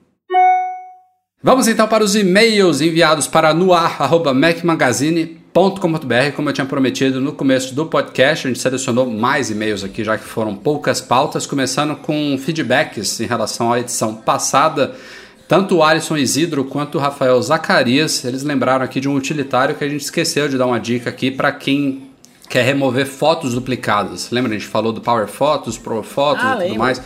[1.43, 6.35] Vamos então para os e-mails enviados para noar.macmagazine.com.br.
[6.35, 10.17] Como eu tinha prometido no começo do podcast, a gente selecionou mais e-mails aqui, já
[10.19, 14.93] que foram poucas pautas, começando com feedbacks em relação à edição passada.
[15.47, 19.83] Tanto o Alisson Isidro quanto o Rafael Zacarias, eles lembraram aqui de um utilitário que
[19.83, 22.03] a gente esqueceu de dar uma dica aqui para quem
[22.47, 24.29] quer remover fotos duplicadas.
[24.29, 24.51] Lembra?
[24.51, 26.79] A gente falou do Power Photos, Pro Photos Ah, e tudo lembro.
[26.79, 27.01] mais.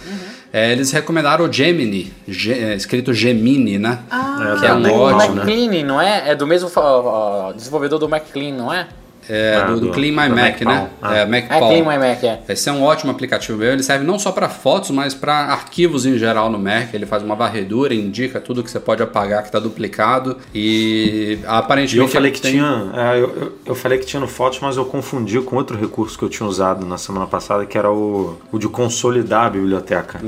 [0.58, 4.00] É, eles recomendaram o Gemini, Ge- é, escrito Gemini, né?
[4.10, 5.36] É, que é da um ótimo.
[5.36, 5.42] né?
[5.44, 6.30] McLean, não é?
[6.30, 6.70] É do mesmo
[7.10, 8.88] ó, desenvolvedor do McLean, não é?
[9.30, 10.90] É, Ah, do, do do- Clean My do Mac, Mac né?
[11.02, 11.16] Ah.
[11.16, 11.58] É, Mac É.
[11.60, 12.40] Clean My Mac, é.
[12.50, 13.72] Esse é um ótimo aplicativo meu.
[13.72, 16.94] Ele serve não só para fotos, mas para arquivos em geral no Mac.
[16.94, 20.38] Ele faz uma varredura, indica tudo que você pode apagar que está duplicado.
[20.54, 21.98] E E aparentemente.
[21.98, 22.92] eu falei que tem- tinha.
[22.96, 26.18] é, eu, eu- eu falei que tinha no Fotos, mas eu confundi com outro recurso
[26.18, 30.20] que eu tinha usado na semana passada, que era o, o de consolidar a biblioteca.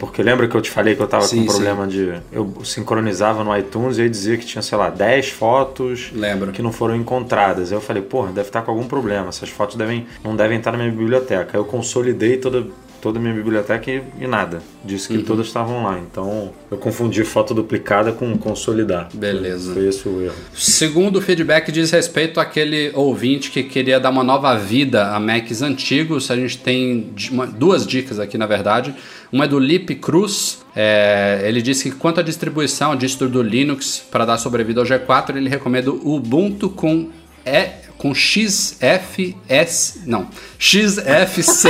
[0.00, 1.28] Porque lembra que eu te falei que eu tava Hum.
[1.28, 1.62] Sim, com um sim.
[1.64, 2.14] problema de.
[2.32, 6.52] Eu sincronizava no iTunes e aí dizia que tinha, sei lá, 10 fotos Lembro.
[6.52, 7.70] que não foram encontradas.
[7.70, 9.28] Aí eu falei, porra, deve estar com algum problema.
[9.28, 11.56] Essas fotos devem, não devem estar na minha biblioteca.
[11.56, 12.66] Eu consolidei toda.
[13.00, 14.62] Toda a minha biblioteca e, e nada.
[14.84, 15.18] Disse Uhum.
[15.18, 15.98] que todas estavam lá.
[15.98, 19.08] Então eu confundi foto duplicada com consolidar.
[19.12, 19.74] Beleza.
[19.74, 20.36] Foi esse o erro.
[20.54, 26.30] Segundo feedback diz respeito àquele ouvinte que queria dar uma nova vida a Macs antigos.
[26.30, 27.12] A gente tem
[27.58, 28.94] duas dicas aqui, na verdade.
[29.32, 30.62] Uma é do Lip Cruz.
[30.76, 35.34] É, ele disse que quanto à distribuição distro do Linux para dar sobrevida ao G4,
[35.34, 37.10] ele recomenda o Ubuntu com
[37.44, 40.26] E com XFS, não,
[40.58, 41.68] XFCE.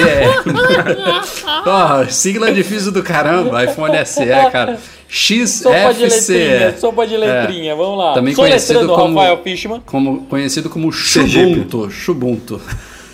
[1.67, 4.79] Ó, sigla difícil do caramba, iPhone SE, cara.
[5.11, 6.81] Sopa de letrinha, XFCE.
[6.81, 8.13] sopa de letrinha, vamos lá.
[8.13, 8.15] É.
[8.15, 9.83] Também Sou conhecido como- Rafael Fishman.
[9.85, 11.67] como, conhecido como Sergipe.
[11.91, 12.59] Xubuntu.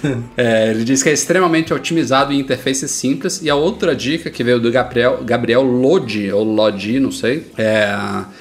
[0.37, 3.41] É, ele diz que é extremamente otimizado em interface simples.
[3.43, 7.97] E a outra dica que veio do Gabriel, Gabriel Lodi, ou Lodi, não sei, é,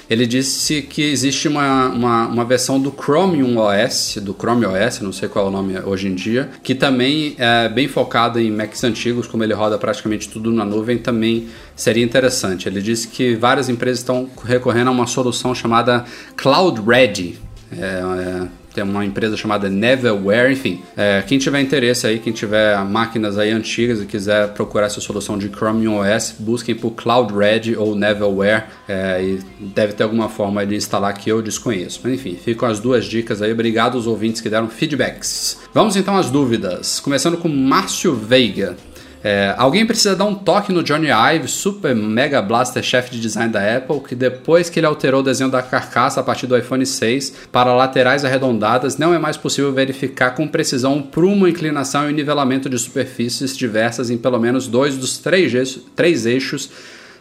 [0.10, 5.12] ele disse que existe uma, uma, uma versão do Chromium OS, do Chrome OS, não
[5.12, 8.84] sei qual é o nome hoje em dia, que também é bem focada em Macs
[8.84, 12.68] antigos, como ele roda praticamente tudo na nuvem, também seria interessante.
[12.70, 17.40] Ele disse que várias empresas estão recorrendo a uma solução chamada Cloud Ready.
[17.72, 20.84] É, é, tem uma empresa chamada Neverware, enfim.
[20.96, 25.36] É, quem tiver interesse aí, quem tiver máquinas aí antigas e quiser procurar essa solução
[25.36, 30.64] de Chromium OS, busquem por Cloud Ready ou Neverware é, e deve ter alguma forma
[30.64, 32.02] de instalar que eu desconheço.
[32.04, 33.52] Mas enfim, ficam as duas dicas aí.
[33.52, 35.58] Obrigado aos ouvintes que deram feedbacks.
[35.74, 37.00] Vamos então às dúvidas.
[37.00, 38.78] Começando com Márcio Veiga.
[39.24, 43.52] É, alguém precisa dar um toque no Johnny Ive, super mega blaster chefe de design
[43.52, 46.86] da Apple, que depois que ele alterou o desenho da carcaça a partir do iPhone
[46.86, 52.70] 6 para laterais arredondadas, não é mais possível verificar com precisão prumo, inclinação e nivelamento
[52.70, 56.70] de superfícies diversas em pelo menos dois dos três eixos, três eixos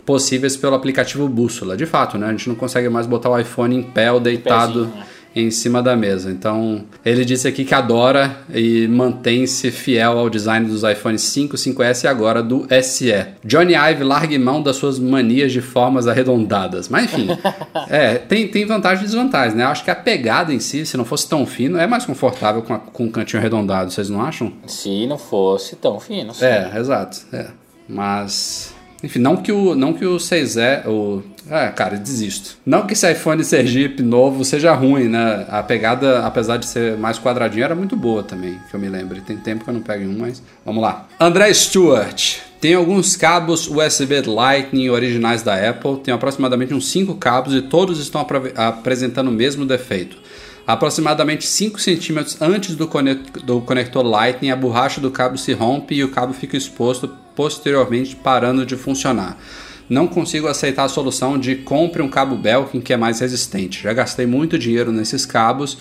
[0.04, 1.76] possíveis pelo aplicativo Bússola.
[1.76, 2.28] De fato, né?
[2.28, 5.06] A gente não consegue mais botar o iPhone em pé ou deitado pezinho, né?
[5.36, 6.30] Em cima da mesa.
[6.30, 12.04] Então, ele disse aqui que adora e mantém-se fiel ao design dos iPhones 5, 5S
[12.04, 13.12] e agora do SE.
[13.44, 16.88] Johnny Ive largue mão das suas manias de formas arredondadas.
[16.88, 17.28] Mas enfim,
[17.90, 19.64] é, tem, tem vantagens e desvantagens, né?
[19.64, 22.62] Eu acho que a pegada em si, se não fosse tão fino, é mais confortável
[22.62, 24.50] com, a- com um cantinho arredondado, vocês não acham?
[24.66, 26.32] Se não fosse tão fino.
[26.32, 26.46] sim.
[26.46, 27.18] É, exato.
[27.32, 27.48] É.
[27.86, 28.74] Mas.
[29.02, 30.86] Enfim, não que o, não que o 6E.
[30.86, 32.56] O, é, cara, desisto.
[32.66, 35.46] Não que esse iPhone Sergipe novo seja ruim, né?
[35.48, 39.20] A pegada, apesar de ser mais quadradinha, era muito boa também, que eu me lembro.
[39.20, 40.42] Tem tempo que eu não pego um, mas.
[40.64, 41.06] Vamos lá.
[41.20, 42.38] André Stewart.
[42.60, 46.00] Tem alguns cabos USB Lightning originais da Apple.
[46.00, 50.16] Tem aproximadamente uns 5 cabos e todos estão apresentando o mesmo defeito.
[50.66, 52.90] Aproximadamente 5 centímetros antes do,
[53.44, 58.16] do conector Lightning, a borracha do cabo se rompe e o cabo fica exposto posteriormente
[58.16, 59.38] parando de funcionar.
[59.88, 63.82] Não consigo aceitar a solução de compre um cabo Belkin que é mais resistente.
[63.82, 65.78] Já gastei muito dinheiro nesses cabos.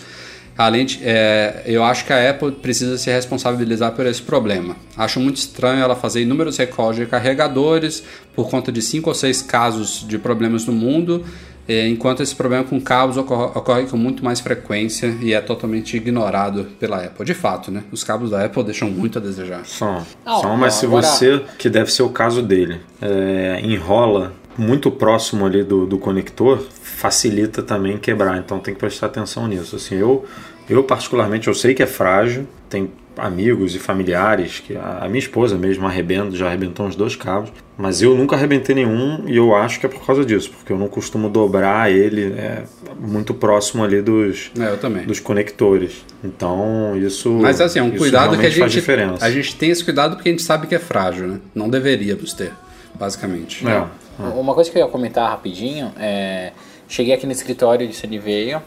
[0.56, 4.74] Além de, é, eu acho que a Apple precisa se responsabilizar por esse problema.
[4.96, 8.02] Acho muito estranho ela fazer inúmeros recalls de carregadores
[8.34, 11.26] por conta de 5 ou 6 casos de problemas no mundo,
[11.68, 16.66] enquanto esse problema com cabos ocorre, ocorre com muito mais frequência e é totalmente ignorado
[16.78, 17.24] pela Apple.
[17.24, 17.82] De fato, né?
[17.90, 19.64] Os cabos da Apple deixam muito a desejar.
[19.64, 24.90] Só, só mas se agora- você, que deve ser o caso dele, é, enrola muito
[24.90, 28.38] próximo ali do, do conector facilita também quebrar.
[28.38, 29.76] Então tem que prestar atenção nisso.
[29.76, 30.24] Assim, eu,
[30.68, 32.46] eu particularmente, eu sei que é frágil.
[32.70, 37.50] Tem amigos e familiares que a, minha esposa mesmo arrebenta, já arrebentou uns dois cabos,
[37.76, 40.78] mas eu nunca arrebentei nenhum e eu acho que é por causa disso, porque eu
[40.78, 42.64] não costumo dobrar ele é,
[42.98, 45.04] muito próximo ali dos, É, eu também.
[45.04, 46.04] dos conectores.
[46.22, 47.30] Então isso.
[47.32, 49.24] Mas assim, é um cuidado que a gente, diferença.
[49.24, 51.40] a gente tem esse cuidado porque a gente sabe que é frágil, né?
[51.54, 52.52] Não deveríamos ter,
[52.94, 53.64] basicamente.
[53.66, 53.84] É.
[54.18, 56.52] Uma coisa que eu ia comentar rapidinho é.
[56.88, 58.58] Cheguei aqui no escritório de Sunnyvale,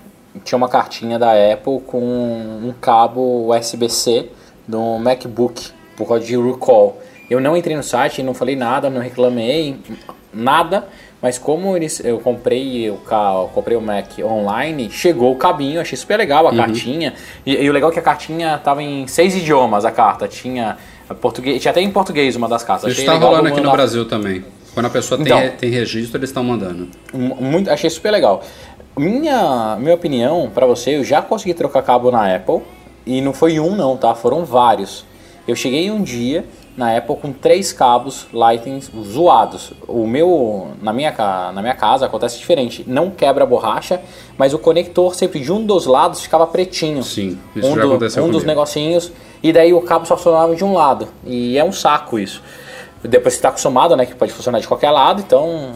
[0.43, 4.29] tinha uma cartinha da Apple com um cabo USB-C
[4.69, 6.97] do MacBook, por causa de recall.
[7.29, 9.77] Eu não entrei no site, não falei nada, não reclamei,
[10.33, 10.87] nada,
[11.21, 15.81] mas como eles, eu comprei o, ca- eu comprei o Mac online, chegou o cabinho,
[15.81, 16.51] achei super legal Uhum.
[16.51, 17.13] a cartinha.
[17.45, 20.27] E, e o legal é que a cartinha tava em seis idiomas, a carta.
[20.27, 20.77] Tinha
[21.21, 22.91] português, tinha até em português uma das cartas.
[22.91, 24.43] Isso está rolando aqui no Brasil também.
[24.73, 25.39] Quando a pessoa tem, Então.
[25.39, 26.87] re- tem registro, eles estão mandando.
[27.13, 28.41] Mu- Muito, achei super legal.
[28.97, 32.61] Minha, minha opinião pra você, eu já consegui trocar cabo na Apple
[33.17, 34.13] e não foi um não, tá?
[34.15, 35.03] Foram vários.
[35.47, 36.45] Eu cheguei um dia
[36.77, 39.73] na Apple com três cabos Lightning zoados.
[39.87, 41.11] O meu na minha
[41.53, 42.83] na minha casa acontece diferente.
[42.87, 43.99] Não quebra a borracha,
[44.37, 47.03] mas o conector sempre de um dos lados ficava pretinho.
[47.03, 50.55] Sim, isso um já do- aconteceu um dos negocinhos e daí o cabo só funcionava
[50.55, 51.07] de um lado.
[51.25, 52.41] E é um saco isso.
[53.01, 55.71] Depois você está acostumado, né, que pode funcionar de qualquer lado, então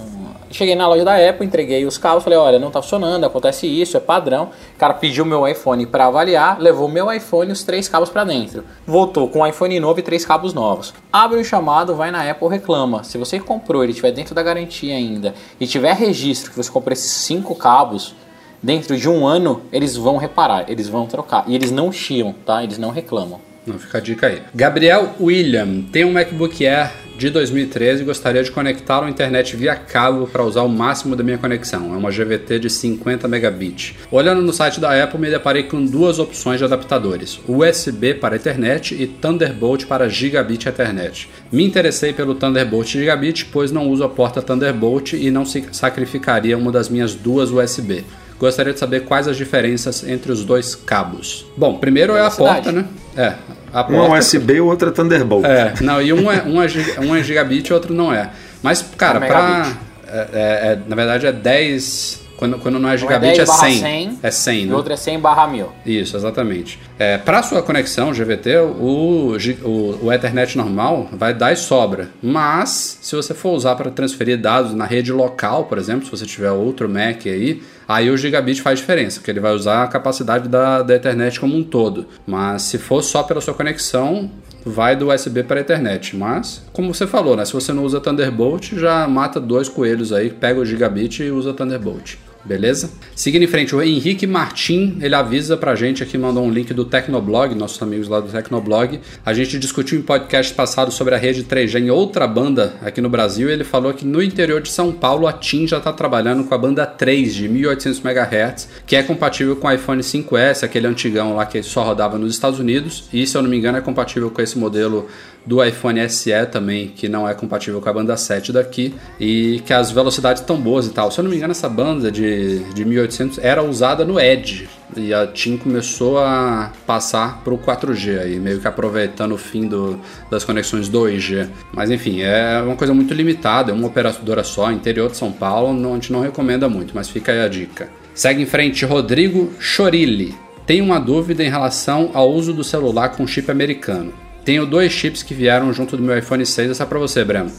[0.54, 3.98] cheguei na loja da Apple, entreguei os cabos, falei, olha, não tá funcionando, acontece isso,
[3.98, 4.52] é padrão.
[4.76, 8.24] O cara pediu meu iPhone para avaliar, levou meu iPhone e os três cabos para
[8.24, 8.64] dentro.
[8.86, 10.94] Voltou com um iPhone novo e três cabos novos.
[11.12, 13.04] Abre o chamado, vai na Apple, reclama.
[13.04, 16.94] Se você comprou, ele estiver dentro da garantia ainda e tiver registro que você comprou
[16.94, 18.16] esses cinco cabos,
[18.62, 21.44] dentro de um ano eles vão reparar, eles vão trocar.
[21.48, 22.64] E eles não chiam, tá?
[22.64, 23.42] Eles não reclamam.
[23.66, 24.42] Não, fica a dica aí.
[24.54, 29.76] Gabriel William tem um MacBook Air de 2013 e gostaria de conectá-lo à internet via
[29.76, 31.94] cabo para usar o máximo da minha conexão.
[31.94, 33.96] É uma GVT de 50 megabits.
[34.12, 38.94] Olhando no site da Apple, me deparei com duas opções de adaptadores: USB para Ethernet
[38.94, 41.30] e Thunderbolt para Gigabit Ethernet.
[41.52, 46.58] Me interessei pelo Thunderbolt Gigabit, pois não uso a porta Thunderbolt e não se sacrificaria
[46.58, 48.04] uma das minhas duas USB.
[48.44, 51.46] Gostaria de saber quais as diferenças entre os dois cabos.
[51.56, 52.84] Bom, primeiro é a porta, né?
[53.16, 53.36] É,
[53.72, 54.20] a Um é porta.
[54.20, 55.46] USB e o outro é Thunderbolt.
[55.46, 58.32] É, não, e um é, um é, giga- um é gigabit e outro não é.
[58.62, 59.74] Mas, cara, É pra.
[60.06, 62.22] É, é- é- na verdade é 10.
[62.36, 63.80] Quando, quando não é Um é gigabit 10 é barra 100.
[63.80, 64.74] 100, É 100, E né?
[64.74, 65.70] o outro é 100 barra 1000.
[65.86, 66.78] Isso, exatamente.
[67.00, 72.10] É, para sua conexão GVT, o, o, o Ethernet normal vai dar e sobra.
[72.22, 76.26] Mas, se você for usar para transferir dados na rede local, por exemplo, se você
[76.26, 80.48] tiver outro Mac aí, aí o gigabit faz diferença, porque ele vai usar a capacidade
[80.48, 82.06] da, da Ethernet como um todo.
[82.26, 84.30] Mas se for só pela sua conexão,
[84.66, 86.16] vai do USB para a Ethernet.
[86.16, 87.46] Mas, como você falou, né?
[87.46, 91.54] Se você não usa Thunderbolt, já mata dois coelhos aí, pega o gigabit e usa
[91.54, 92.18] Thunderbolt.
[92.46, 92.92] Beleza?
[93.16, 96.84] Seguindo em frente, o Henrique Martim, ele avisa pra gente aqui, mandou um link do
[96.84, 99.00] Tecnoblog, nossos amigos lá do Tecnoblog.
[99.26, 103.10] A gente discutiu em podcast passado sobre a rede 3G em outra banda aqui no
[103.10, 106.44] Brasil e ele falou que no interior de São Paulo a TIM já está trabalhando
[106.44, 110.88] com a banda 3 de 1800 MHz, que é compatível com o iPhone 5S, aquele
[110.88, 113.82] antigão lá que só rodava nos Estados Unidos, e se eu não me engano é
[113.82, 115.08] compatível com esse modelo
[115.46, 119.74] do iPhone SE também, que não é compatível com a banda 7 daqui, e que
[119.74, 121.12] as velocidades estão boas e tal.
[121.12, 125.14] Se eu não me engano, essa banda de, de 1800 era usada no Edge, e
[125.14, 130.00] a TIM começou a passar para o 4G, aí, meio que aproveitando o fim do,
[130.30, 131.48] das conexões 2G.
[131.74, 135.74] Mas enfim, é uma coisa muito limitada, é uma operadora só, interior de São Paulo,
[135.74, 137.90] não, a gente não recomenda muito, mas fica aí a dica.
[138.14, 140.36] Segue em frente, Rodrigo Chorilli.
[140.66, 144.14] Tem uma dúvida em relação ao uso do celular com chip americano.
[144.46, 147.52] Tenho dois chips que vieram junto do meu iPhone 6, essa é pra você, Breno.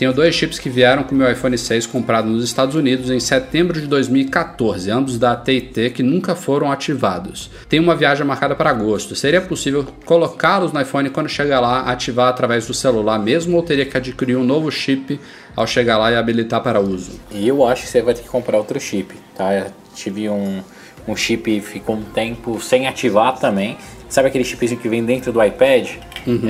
[0.00, 3.20] Tenho dois chips que vieram com o meu iPhone 6 comprado nos Estados Unidos em
[3.20, 7.50] setembro de 2014, ambos da AT&T que nunca foram ativados.
[7.68, 9.14] Tenho uma viagem marcada para agosto.
[9.14, 13.84] Seria possível colocá-los no iPhone quando chegar lá, ativar através do celular mesmo ou teria
[13.84, 15.20] que adquirir um novo chip
[15.54, 17.20] ao chegar lá e habilitar para uso?
[17.30, 19.52] E eu acho que você vai ter que comprar outro chip, tá?
[19.52, 20.62] Eu tive um,
[21.06, 23.76] um chip ficou um tempo sem ativar também.
[24.10, 25.88] Sabe aquele chipzinho que vem dentro do iPad?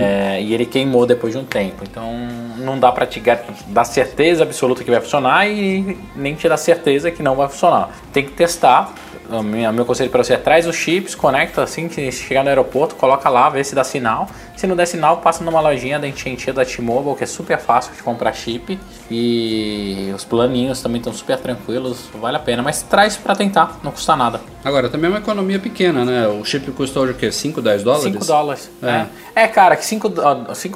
[0.01, 1.85] É, e ele queimou depois de um tempo.
[1.89, 2.13] Então
[2.59, 3.23] não dá pra te
[3.69, 7.91] dar certeza absoluta que vai funcionar e nem te dar certeza que não vai funcionar.
[8.13, 8.93] Tem que testar.
[9.31, 12.49] O meu, meu conselho para você é traz os chips, conecta assim que chegar no
[12.49, 14.29] aeroporto, coloca lá, vê se dá sinal.
[14.57, 17.95] Se não der sinal, passa numa lojinha da AT&T da T-Mobile, que é super fácil
[17.95, 18.79] de comprar chip.
[19.11, 22.63] E os planinhos também estão super tranquilos, vale a pena.
[22.63, 24.41] Mas traz para tentar, não custa nada.
[24.63, 26.29] Agora, também é uma economia pequena, né?
[26.29, 27.33] O chip custa hoje o quê?
[27.33, 28.05] 5, 10 dólares?
[28.13, 28.71] 5 dólares.
[28.83, 29.07] É.
[29.35, 29.45] É.
[29.45, 30.09] é, cara, que 5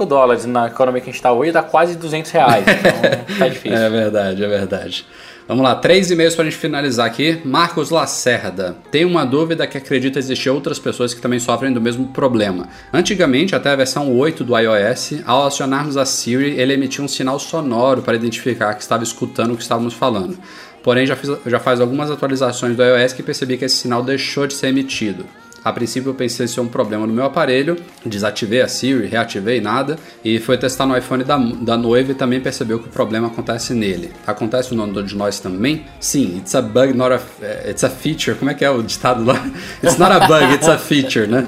[0.06, 2.64] dólares na economia que a gente tá hoje dá quase 200 reais.
[2.74, 3.76] Então tá difícil.
[3.76, 5.06] É verdade, é verdade.
[5.46, 7.38] Vamos lá, três e-mails para a gente finalizar aqui.
[7.44, 8.78] Marcos Lacerda.
[8.90, 12.66] Tem uma dúvida que acredita existir outras pessoas que também sofrem do mesmo problema.
[12.90, 17.38] Antigamente, até a versão 8 do iOS, ao acionarmos a Siri, ele emitia um sinal
[17.38, 20.38] sonoro para identificar que estava escutando o que estávamos falando.
[20.82, 24.46] Porém, já, fiz, já faz algumas atualizações do iOS que percebi que esse sinal deixou
[24.46, 25.26] de ser emitido.
[25.64, 29.60] A princípio eu pensei se é um problema no meu aparelho, desativei a Siri, reativei
[29.60, 33.28] nada e foi testar no iPhone da, da noiva e também percebeu que o problema
[33.28, 34.12] acontece nele.
[34.26, 35.86] Acontece no de nós também?
[35.98, 38.36] Sim, it's a bug, not a, eh, it's a feature.
[38.36, 39.42] Como é que é o ditado lá?
[39.82, 41.46] It's not a bug, it's a feature, né?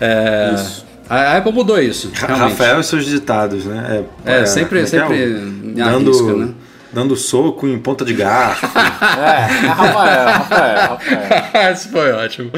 [0.00, 0.88] É, Isso.
[1.08, 2.50] A Apple mudou isso, realmente.
[2.50, 4.04] Rafael e seus ditados, né?
[4.26, 5.00] É, sempre, como é que é?
[5.00, 6.54] sempre me arrisca, dando, né?
[6.92, 8.66] dando soco em ponta de garfo.
[9.18, 11.72] É, Rafael, Rafael, Rafael.
[11.72, 12.50] Isso foi ótimo.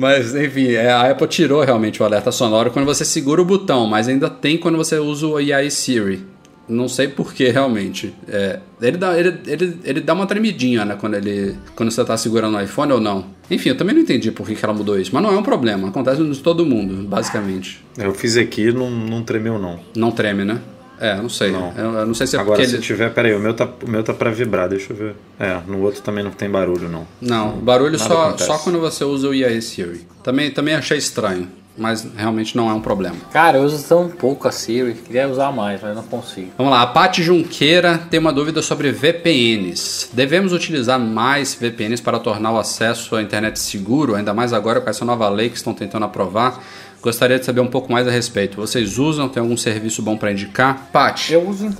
[0.00, 3.86] Mas, enfim, é, a Apple tirou realmente o alerta sonoro quando você segura o botão,
[3.86, 6.24] mas ainda tem quando você usa o AI Siri.
[6.66, 8.14] Não sei porquê, realmente.
[8.26, 10.96] É, ele, dá, ele, ele, ele dá uma tremidinha, né?
[10.98, 13.26] Quando, ele, quando você tá segurando o iPhone ou não.
[13.50, 15.10] Enfim, eu também não entendi por que, que ela mudou isso.
[15.12, 15.88] Mas não é um problema.
[15.88, 17.84] Acontece com todo mundo, basicamente.
[17.98, 19.80] Eu fiz aqui não, não tremeu, não.
[19.94, 20.62] Não treme, né?
[21.00, 21.50] É, não sei.
[21.50, 21.72] Não.
[21.76, 22.82] Eu, eu não sei se é Agora, porque se ele...
[22.82, 25.14] tiver, peraí, o meu, tá, o meu tá pra vibrar, deixa eu ver.
[25.38, 27.06] É, no outro também não tem barulho, não.
[27.20, 28.46] Não, barulho Nada só, acontece.
[28.46, 30.06] só quando você usa o AI Siri.
[30.22, 31.48] Também, também achei estranho,
[31.78, 33.16] mas realmente não é um problema.
[33.32, 36.50] Cara, eu uso tão pouco a Siri, queria usar mais, mas não consigo.
[36.58, 40.10] Vamos lá, a Paty Junqueira tem uma dúvida sobre VPNs.
[40.12, 44.90] Devemos utilizar mais VPNs para tornar o acesso à internet seguro, ainda mais agora com
[44.90, 46.62] essa nova lei que estão tentando aprovar?
[47.02, 48.56] Gostaria de saber um pouco mais a respeito.
[48.56, 49.28] Vocês usam?
[49.28, 50.88] Tem algum serviço bom para indicar?
[50.92, 51.70] Paty, Eu uso,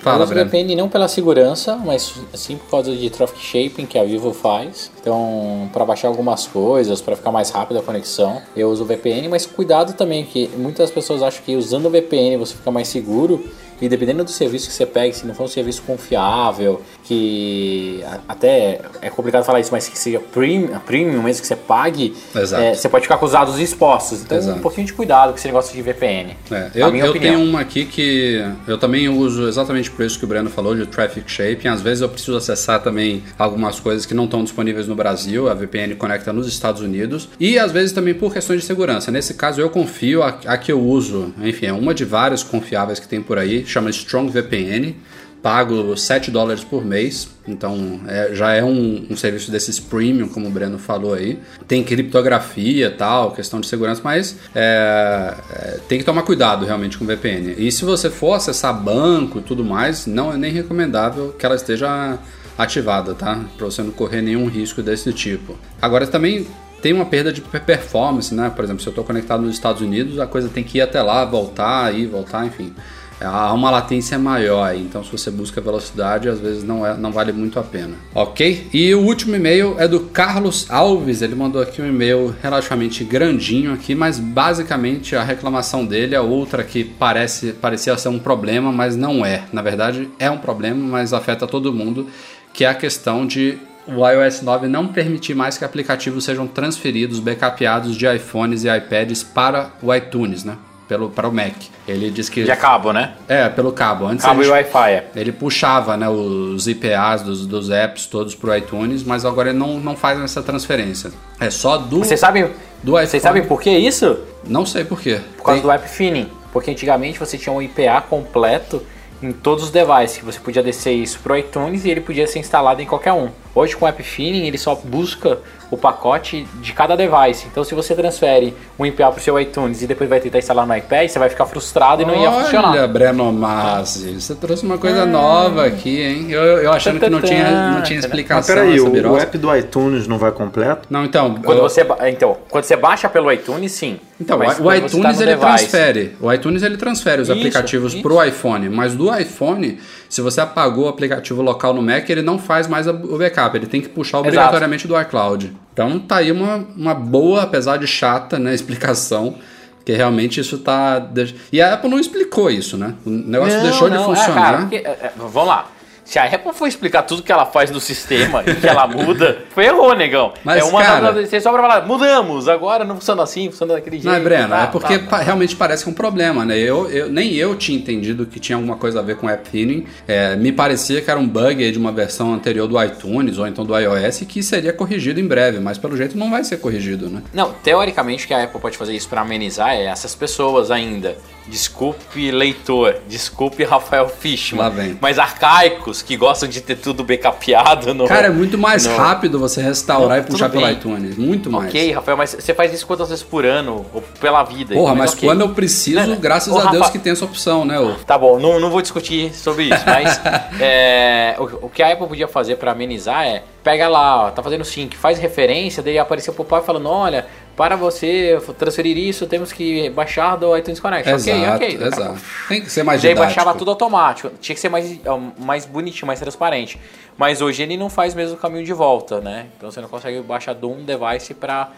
[0.00, 0.50] Fala, eu uso Breno.
[0.50, 4.90] VPN não pela segurança, mas sim por causa de traffic shaping que a Vivo faz.
[5.08, 9.46] Então, para baixar algumas coisas, para ficar mais rápida a conexão, eu uso VPN, mas
[9.46, 13.42] cuidado também que muitas pessoas acham que usando o VPN você fica mais seguro.
[13.80, 18.80] E dependendo do serviço que você pega, se não for um serviço confiável, que até
[19.00, 22.88] é complicado falar isso, mas que seja premium, premium mesmo que você pague, é, você
[22.88, 24.22] pode ficar com os dados expostos.
[24.22, 24.58] Então, Exato.
[24.58, 26.36] um pouquinho de cuidado com esse negócio de VPN.
[26.50, 30.28] É, eu, eu tenho uma aqui que eu também uso exatamente por isso que o
[30.28, 31.68] Breno falou, de traffic shaping.
[31.68, 35.54] Às vezes eu preciso acessar também algumas coisas que não estão disponíveis no Brasil, a
[35.54, 37.28] VPN conecta nos Estados Unidos.
[37.40, 39.10] E às vezes também por questões de segurança.
[39.10, 42.98] Nesse caso eu confio, a, a que eu uso, enfim, é uma de várias confiáveis
[43.00, 44.94] que tem por aí, chama Strong VPN.
[45.40, 50.48] Pago 7 dólares por mês, então é- já é um, um serviço desses premium, como
[50.48, 51.38] o Breno falou aí.
[51.68, 57.06] Tem criptografia tal, questão de segurança, mas é, é, tem que tomar cuidado realmente com
[57.06, 57.54] VPN.
[57.56, 61.54] E se você for acessar banco e tudo mais, não é nem recomendável que ela
[61.54, 62.18] esteja
[62.58, 63.40] ativada, tá?
[63.56, 65.56] Para você não correr nenhum risco desse tipo.
[65.80, 66.46] Agora também
[66.82, 68.50] tem uma perda de performance, né?
[68.54, 71.00] Por exemplo, se eu estou conectado nos Estados Unidos, a coisa tem que ir até
[71.00, 72.72] lá, voltar, ir, voltar, enfim.
[73.20, 77.32] Há uma latência maior então se você busca velocidade, às vezes não, é, não vale
[77.32, 77.94] muito a pena.
[78.14, 78.68] Ok?
[78.72, 81.20] E o último e-mail é do Carlos Alves.
[81.20, 86.62] Ele mandou aqui um e-mail relativamente grandinho aqui, mas basicamente a reclamação dele é outra
[86.62, 89.42] que parece parecia ser um problema, mas não é.
[89.52, 92.06] Na verdade, é um problema, mas afeta todo mundo,
[92.52, 97.18] que é a questão de o iOS 9 não permitir mais que aplicativos sejam transferidos,
[97.20, 100.56] backupeados de iPhones e iPads para o iTunes, né?
[100.86, 101.52] Pelo, para o Mac.
[101.86, 102.44] Ele diz que.
[102.44, 103.12] De cabo, né?
[103.28, 104.06] É, pelo cabo.
[104.06, 104.90] Antes Cabo ele, e Wi-Fi.
[104.90, 105.06] é.
[105.16, 109.78] ele puxava né, os IPAs dos, dos apps todos pro iTunes, mas agora ele não,
[109.78, 111.10] não faz essa transferência.
[111.38, 112.42] É só do, Você sabe,
[112.82, 113.06] do iPhone.
[113.06, 114.18] vocês sabem por que isso?
[114.46, 115.20] Não sei por quê.
[115.36, 116.28] Por causa Tem- do app finning.
[116.54, 118.82] Porque antigamente você tinha um IPA completo
[119.22, 120.18] em todos os devices.
[120.18, 123.30] que Você podia descer isso pro iTunes e ele podia ser instalado em qualquer um.
[123.58, 125.38] Hoje com o app finning ele só busca
[125.70, 127.46] o pacote de cada device.
[127.50, 130.74] Então se você transfere um IPA pro seu iTunes e depois vai tentar instalar no
[130.74, 132.88] iPad, você vai ficar frustrado e não ia Olha, funcionar.
[132.88, 136.30] Breno Massi, você trouxe uma coisa nova aqui, hein?
[136.30, 139.36] Eu, eu achando que não tinha, não tinha Mas explicação peraí, essa o, o app
[139.38, 140.86] do iTunes não vai completo?
[140.88, 141.34] Não, então...
[141.34, 143.98] Quando eu- você, então, quando você baixa pelo iTunes, sim.
[144.20, 146.16] Então, Mas o você iTunes tá ele device- transfere.
[146.20, 148.02] O iTunes ele transfere os Isso, aplicativos isso.
[148.02, 149.78] pro iPhone, mas do iPhone,
[150.08, 153.66] se você apagou o aplicativo local no Mac, ele não faz mais o backup, ele
[153.66, 155.56] tem que puxar obrigatoriamente do iCloud.
[155.72, 159.36] Então tá aí uma, uma boa, apesar de chata, né, explicação,
[159.84, 160.98] que realmente isso tá.
[160.98, 162.94] de- E a Apple não explicou isso, né?
[163.06, 164.34] O negócio Não, deixou de não, é, funcionar.
[164.42, 165.66] cara, porque, é, é, vamos lá.
[166.08, 169.42] Se a Apple for explicar tudo que ela faz no sistema e que ela muda,
[169.54, 170.32] ferrou, negão.
[170.42, 173.96] Mas, é uma cara- você só pra falar, mudamos, agora não funciona assim, funciona daquele
[173.96, 174.06] jeito.
[174.08, 175.18] Não é, Breno, tá, é porque tá, tá.
[175.18, 176.56] realmente parece que é um problema, né?
[176.58, 179.86] Eu, eu- nem eu tinha entendido que tinha alguma coisa a ver com app thinning.
[180.06, 183.62] É, me parecia que era um bug de uma versão anterior do iTunes ou então
[183.66, 187.22] do iOS que seria corrigido em breve, mas pelo jeito não vai ser corrigido, né?
[187.34, 191.18] Não, teoricamente que a Apple pode fazer isso pra amenizar é essas pessoas ainda.
[191.48, 192.96] Desculpe, leitor.
[193.08, 194.96] Desculpe, Rafael Fishman.
[195.00, 198.06] Mas arcaicos que gostam de ter tudo backupado no.
[198.06, 200.74] Cara, é muito mais no- rápido você restaurar Não, e puxar tudo pelo bem.
[200.74, 201.16] iTunes.
[201.16, 201.68] Muito mais.
[201.68, 203.86] Ok, Rafael, mas você faz isso quantas vezes por ano?
[203.92, 204.74] Ou pela vida?
[204.74, 205.28] Porra, mas ok.
[205.28, 206.18] quando eu preciso, Né, né?
[206.20, 207.78] graças a Deus Rafa- que tem essa opção, né?
[207.78, 207.92] ô?
[208.06, 210.20] Tá bom, não, não vou discutir sobre isso, mas
[210.60, 214.42] é, o, o que a Apple podia fazer pra amenizar é pega lá, ó, tá
[214.42, 217.26] fazendo sync, faz referência, daí aparecer o pop-up falando, olha,
[217.58, 221.10] para você transferir isso, temos que baixar do iTunes Connect.
[221.10, 221.66] ok, Exato, ok.
[221.66, 222.20] a exato.
[222.48, 223.34] Tem que ser mais Daí didático.
[223.36, 224.30] baixava tudo automático.
[224.40, 226.78] Tinha que ser mais, ó, mais bonitinho, mais transparente.
[227.16, 229.46] Mas hoje ele não faz mesmo o caminho de volta, né?
[229.56, 231.72] Então você não consegue baixar de um device pra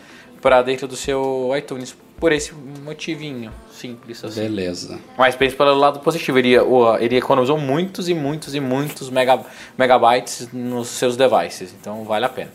[0.66, 2.53] dentro do seu iTunes por esse
[2.85, 4.43] motivinho simples assim.
[4.43, 4.99] Beleza.
[5.16, 6.53] Mas pense pelo lado positivo, ele,
[6.99, 9.41] ele economizou muitos e muitos e muitos mega,
[9.78, 12.51] megabytes nos seus devices, então vale a pena.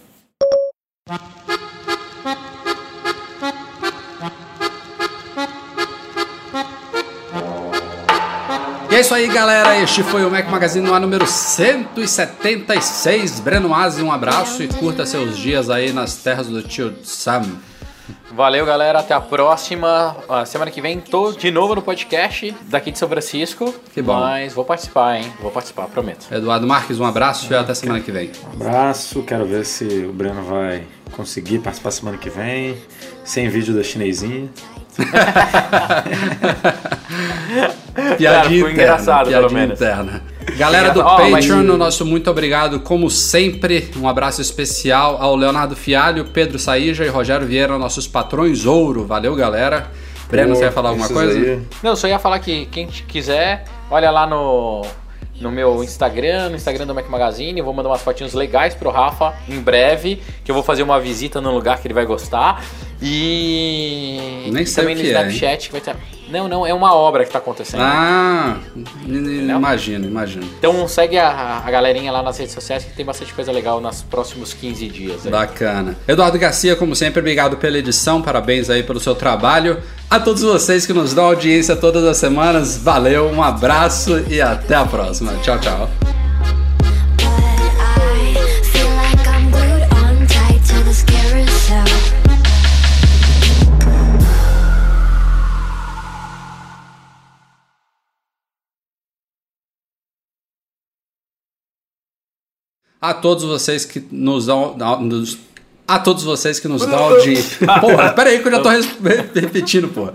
[8.96, 9.78] E é isso aí, galera.
[9.78, 13.42] Este foi o Mac Magazine no ar número 176.
[13.42, 17.42] Breno Mazzi, um abraço e curta seus dias aí nas terras do tio Sam.
[18.36, 20.14] Valeu, galera, até a próxima.
[20.28, 23.74] Ah, semana que vem tô de novo no podcast daqui de São Francisco.
[23.94, 24.20] Que bom.
[24.20, 25.32] Mas vou participar, hein?
[25.42, 26.28] Vou participar, prometo.
[26.30, 28.32] Eduardo Marques, um abraço e até semana que vem.
[28.54, 30.84] Abraço, quero ver se o Breno vai
[31.14, 32.76] conseguir participar semana que vem,
[33.24, 34.50] sem vídeo da chinesinha.
[38.22, 39.80] Cara, foi engraçado, pelo piadinha menos.
[39.80, 40.22] interna.
[40.58, 43.90] Galera do mas- Patreon, o nosso muito obrigado, como sempre.
[43.98, 49.06] Um abraço especial ao Leonardo Fialho, Pedro Saíja e Rogério Vieira, nossos patrões ouro.
[49.06, 49.92] Valeu, galera.
[50.30, 51.38] Breno, Pô, você vai falar alguma coisa?
[51.38, 54.84] aí- Não, eu só ia falar que quem quiser, olha lá no,
[55.40, 57.60] no meu Instagram, no Instagram do Mac Magazine.
[57.60, 61.00] Eu vou mandar umas fotinhos legais pro Rafa em breve, que eu vou fazer uma
[61.00, 62.64] visita num lugar que ele vai gostar.
[63.02, 65.96] E Nem sei também o no que é, Snapchat que vai ter.
[66.30, 67.82] Não, não, é uma obra que tá acontecendo.
[67.82, 68.58] Ah,
[69.06, 70.44] imagino, imagino.
[70.58, 74.02] Então segue a, a galerinha lá nas redes sociais que tem bastante coisa legal nos
[74.02, 75.26] próximos 15 dias.
[75.26, 75.32] aí.
[75.32, 75.96] Bacana.
[76.08, 79.78] Eduardo Garcia, como sempre, obrigado pela edição, parabéns aí pelo seu trabalho.
[80.10, 84.76] A todos vocês que nos dão audiência todas as semanas, valeu, um abraço e até
[84.76, 85.34] a próxima.
[85.44, 86.25] Tchau, tchau.
[103.10, 104.76] A todos vocês que nos dão.
[105.02, 105.38] nos-
[105.88, 107.68] a todos vocês que nos dão audiência.
[107.80, 110.14] Porra, peraí que eu já tô repetindo, porra.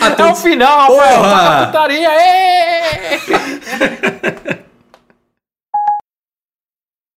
[0.00, 1.16] A É o final, Rafael!
[1.18, 1.32] Porra!
[1.32, 2.10] Tá putaria!